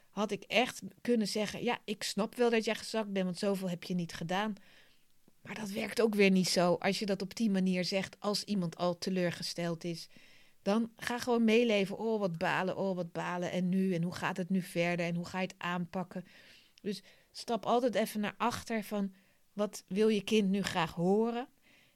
had 0.10 0.32
ik 0.32 0.44
echt 0.44 0.82
kunnen 1.02 1.28
zeggen, 1.28 1.64
ja, 1.64 1.80
ik 1.86 2.04
snap 2.04 2.36
wel 2.36 2.50
dat 2.50 2.66
jij 2.66 2.76
gezakt 2.76 3.12
bent, 3.12 3.26
want 3.26 3.38
zoveel 3.38 3.70
heb 3.70 3.84
je 3.84 3.94
niet 3.94 4.14
gedaan. 4.14 4.54
Maar 5.42 5.56
dat 5.56 5.70
werkt 5.70 6.02
ook 6.02 6.16
weer 6.16 6.32
niet 6.32 6.50
zo 6.50 6.74
als 6.74 7.00
je 7.00 7.06
dat 7.06 7.22
op 7.22 7.36
die 7.36 7.50
manier 7.50 7.86
zegt 7.86 8.20
als 8.20 8.44
iemand 8.44 8.78
al 8.78 8.98
teleurgesteld 8.98 9.84
is 9.84 10.08
dan 10.64 10.92
ga 10.98 11.20
gewoon 11.20 11.44
meeleven. 11.44 11.98
Oh, 11.98 12.20
wat 12.20 12.38
balen, 12.38 12.78
oh, 12.78 12.96
wat 12.96 13.12
balen. 13.12 13.52
En 13.52 13.70
nu, 13.70 13.94
en 13.94 14.04
hoe 14.04 14.16
gaat 14.16 14.38
het 14.38 14.50
nu 14.50 14.62
verder? 14.62 15.06
En 15.06 15.16
hoe 15.16 15.26
ga 15.26 15.40
je 15.40 15.48
het 15.48 15.56
aanpakken? 15.58 16.26
Dus 16.82 17.04
stap 17.32 17.66
altijd 17.66 17.96
even 17.96 18.20
naar 18.20 18.36
achter 18.38 18.84
van 18.84 19.14
wat 19.54 19.84
wil 19.88 20.08
je 20.08 20.24
kind 20.24 20.50
nu 20.50 20.62
graag 20.62 20.94
horen? 20.94 21.48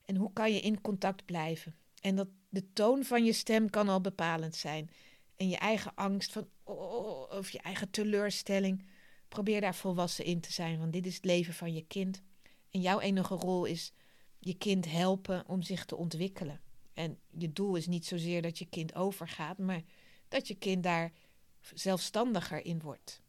En 0.06 0.16
hoe 0.16 0.34
kan 0.34 0.54
je 0.54 0.60
in 0.60 0.82
contact 0.82 1.26
blijven? 1.26 1.76
En 2.02 2.16
dat 2.16 2.28
de 2.50 2.74
toon 2.74 3.04
van 3.04 3.26
je 3.26 3.34
stem 3.34 3.70
kan 3.70 3.90
al 3.90 4.02
bepalend 4.02 4.56
zijn. 4.56 4.90
En 5.36 5.50
je 5.50 5.58
eigen 5.58 5.92
angst 5.96 6.32
van, 6.32 6.48
oh, 6.64 7.32
of 7.32 7.50
je 7.50 7.60
eigen 7.60 7.90
teleurstelling. 7.90 8.86
Probeer 9.28 9.62
daar 9.62 9.76
volwassen 9.76 10.26
in 10.26 10.40
te 10.40 10.52
zijn, 10.52 10.80
want 10.80 10.94
dit 10.94 11.06
is 11.06 11.16
het 11.16 11.26
leven 11.26 11.54
van 11.54 11.74
je 11.74 11.86
kind. 11.86 12.22
En 12.72 12.82
jouw 12.82 13.00
enige 13.00 13.34
rol 13.34 13.66
is 13.66 13.94
je 14.40 14.54
kind 14.54 14.92
helpen 14.92 15.44
om 15.48 15.62
zich 15.62 15.86
te 15.86 15.96
ontwikkelen. 15.96 16.62
En 16.98 17.20
je 17.38 17.54
doel 17.54 17.76
is 17.76 17.88
niet 17.88 18.06
zozeer 18.06 18.42
dat 18.42 18.58
je 18.58 18.66
kind 18.66 18.96
overgaat, 18.96 19.58
maar 19.58 19.82
dat 20.28 20.48
je 20.48 20.56
kind 20.56 20.84
daar 20.84 21.12
zelfstandiger 21.74 22.66
in 22.66 22.82
wordt. 22.82 23.22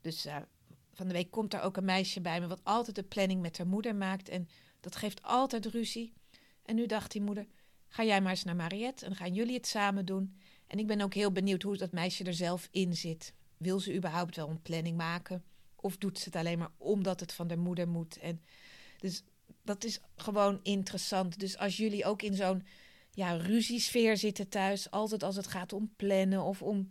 Dus 0.00 0.26
uh, 0.26 0.36
van 0.92 1.06
de 1.06 1.12
week 1.12 1.30
komt 1.30 1.54
er 1.54 1.60
ook 1.60 1.76
een 1.76 1.84
meisje 1.84 2.20
bij 2.20 2.40
me 2.40 2.46
wat 2.46 2.64
altijd 2.64 2.96
de 2.96 3.02
planning 3.02 3.40
met 3.40 3.58
haar 3.58 3.66
moeder 3.66 3.94
maakt. 3.94 4.28
En 4.28 4.48
dat 4.80 4.96
geeft 4.96 5.22
altijd 5.22 5.66
ruzie. 5.66 6.12
En 6.62 6.74
nu 6.74 6.86
dacht 6.86 7.12
die 7.12 7.22
moeder, 7.22 7.46
ga 7.88 8.04
jij 8.04 8.20
maar 8.20 8.30
eens 8.30 8.44
naar 8.44 8.56
Mariette 8.56 9.06
en 9.06 9.16
gaan 9.16 9.34
jullie 9.34 9.56
het 9.56 9.66
samen 9.66 10.06
doen. 10.06 10.36
En 10.66 10.78
ik 10.78 10.86
ben 10.86 11.00
ook 11.00 11.14
heel 11.14 11.32
benieuwd 11.32 11.62
hoe 11.62 11.76
dat 11.76 11.92
meisje 11.92 12.24
er 12.24 12.34
zelf 12.34 12.68
in 12.70 12.96
zit. 12.96 13.34
Wil 13.56 13.80
ze 13.80 13.94
überhaupt 13.94 14.36
wel 14.36 14.48
een 14.48 14.62
planning 14.62 14.96
maken? 14.96 15.44
Of 15.76 15.96
doet 15.96 16.18
ze 16.18 16.24
het 16.24 16.36
alleen 16.36 16.58
maar 16.58 16.72
omdat 16.76 17.20
het 17.20 17.32
van 17.32 17.48
de 17.48 17.56
moeder 17.56 17.88
moet? 17.88 18.18
En 18.18 18.42
dus 18.98 19.22
dat 19.62 19.84
is 19.84 20.00
gewoon 20.16 20.60
interessant. 20.62 21.38
Dus 21.38 21.58
als 21.58 21.76
jullie 21.76 22.04
ook 22.04 22.22
in 22.22 22.34
zo'n 22.34 22.66
ja, 23.10 23.36
ruziesfeer 23.36 24.16
zitten 24.16 24.48
thuis, 24.48 24.90
altijd 24.90 25.22
als 25.22 25.36
het 25.36 25.46
gaat 25.46 25.72
om 25.72 25.92
plannen 25.96 26.42
of 26.42 26.62
om 26.62 26.90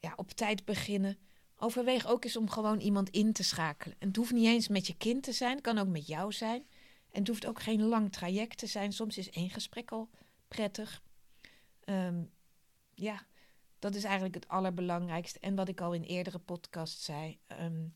ja, 0.00 0.12
op 0.16 0.30
tijd 0.30 0.64
beginnen, 0.64 1.18
overweeg 1.56 2.06
ook 2.06 2.24
eens 2.24 2.36
om 2.36 2.50
gewoon 2.50 2.80
iemand 2.80 3.10
in 3.10 3.32
te 3.32 3.44
schakelen. 3.44 3.96
En 3.98 4.08
het 4.08 4.16
hoeft 4.16 4.32
niet 4.32 4.46
eens 4.46 4.68
met 4.68 4.86
je 4.86 4.96
kind 4.96 5.22
te 5.22 5.32
zijn, 5.32 5.52
het 5.52 5.60
kan 5.60 5.78
ook 5.78 5.88
met 5.88 6.06
jou 6.06 6.32
zijn. 6.32 6.66
En 7.10 7.20
het 7.20 7.28
hoeft 7.28 7.46
ook 7.46 7.62
geen 7.62 7.82
lang 7.82 8.12
traject 8.12 8.58
te 8.58 8.66
zijn. 8.66 8.92
Soms 8.92 9.18
is 9.18 9.30
één 9.30 9.50
gesprek 9.50 9.90
al 9.90 10.10
prettig. 10.48 11.02
Ehm, 11.80 12.24
ja, 12.94 13.26
dat 13.78 13.94
is 13.94 14.04
eigenlijk 14.04 14.34
het 14.34 14.48
allerbelangrijkste. 14.48 15.38
En 15.38 15.54
wat 15.54 15.68
ik 15.68 15.80
al 15.80 15.92
in 15.92 16.02
eerdere 16.02 16.38
podcasts 16.38 17.04
zei, 17.04 17.38
ehm, 17.46 17.86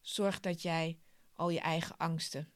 zorg 0.00 0.40
dat 0.40 0.62
jij 0.62 0.98
al 1.32 1.50
je 1.50 1.60
eigen 1.60 1.96
angsten 1.96 2.52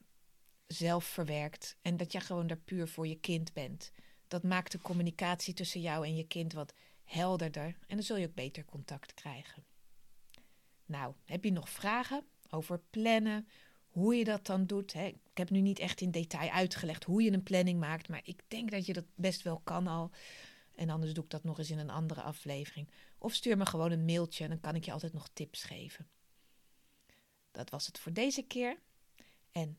zelf 0.67 1.05
verwerkt 1.05 1.77
en 1.83 1.97
dat 1.97 2.13
je 2.13 2.21
gewoon 2.21 2.47
daar 2.47 2.57
puur 2.57 2.89
voor 2.89 3.07
je 3.07 3.21
kind 3.21 3.53
bent. 3.53 3.93
Dat 4.29 4.43
maakt 4.43 4.73
de 4.73 4.81
communicatie 4.81 5.55
tussen 5.55 5.81
jou 5.81 6.07
en 6.07 6.17
je 6.17 6.27
kind 6.27 6.53
wat 6.53 6.75
helderder 7.05 7.77
en 7.87 7.97
dan 7.97 8.03
zul 8.03 8.17
je 8.17 8.27
ook 8.27 8.35
beter 8.35 8.65
contact 8.65 9.15
krijgen. 9.15 9.65
Nou, 10.87 11.15
heb 11.25 11.45
je 11.45 11.53
nog 11.53 11.69
vragen 11.69 12.25
over 12.51 12.81
plannen, 12.91 13.49
hoe 13.89 14.17
je 14.17 14.25
dat 14.25 14.47
dan 14.47 14.67
doet? 14.67 14.93
Hè? 14.93 15.07
Ik 15.07 15.39
heb 15.39 15.51
nu 15.51 15.61
niet 15.61 15.79
echt 15.79 16.01
in 16.01 16.11
detail 16.11 16.51
uitgelegd 16.51 17.05
hoe 17.05 17.23
je 17.23 17.33
een 17.33 17.43
planning 17.43 17.81
maakt, 17.81 18.09
maar 18.09 18.21
ik 18.25 18.43
denk 18.49 18.71
dat 18.71 18.87
je 18.87 18.93
dat 18.93 19.05
best 19.15 19.43
wel 19.43 19.61
kan 19.65 19.87
al. 19.87 20.11
En 20.75 20.91
anders 20.91 21.13
doe 21.13 21.25
ik 21.25 21.31
dat 21.31 21.45
nog 21.45 21.59
eens 21.59 21.71
in 21.71 21.79
een 21.79 21.91
andere 21.91 22.23
aflevering. 22.23 22.89
Of 23.19 23.35
stuur 23.35 23.57
me 23.57 23.67
gewoon 23.67 23.91
een 23.91 24.05
mailtje 24.05 24.45
en 24.45 24.51
dan 24.51 24.61
kan 24.61 24.75
ik 24.75 24.85
je 24.85 24.93
altijd 24.93 25.13
nog 25.13 25.29
tips 25.33 25.65
geven. 25.65 26.09
Dat 27.51 27.71
was 27.71 27.87
het 27.87 27.99
voor 27.99 28.13
deze 28.13 28.43
keer. 28.43 28.79
En 29.53 29.79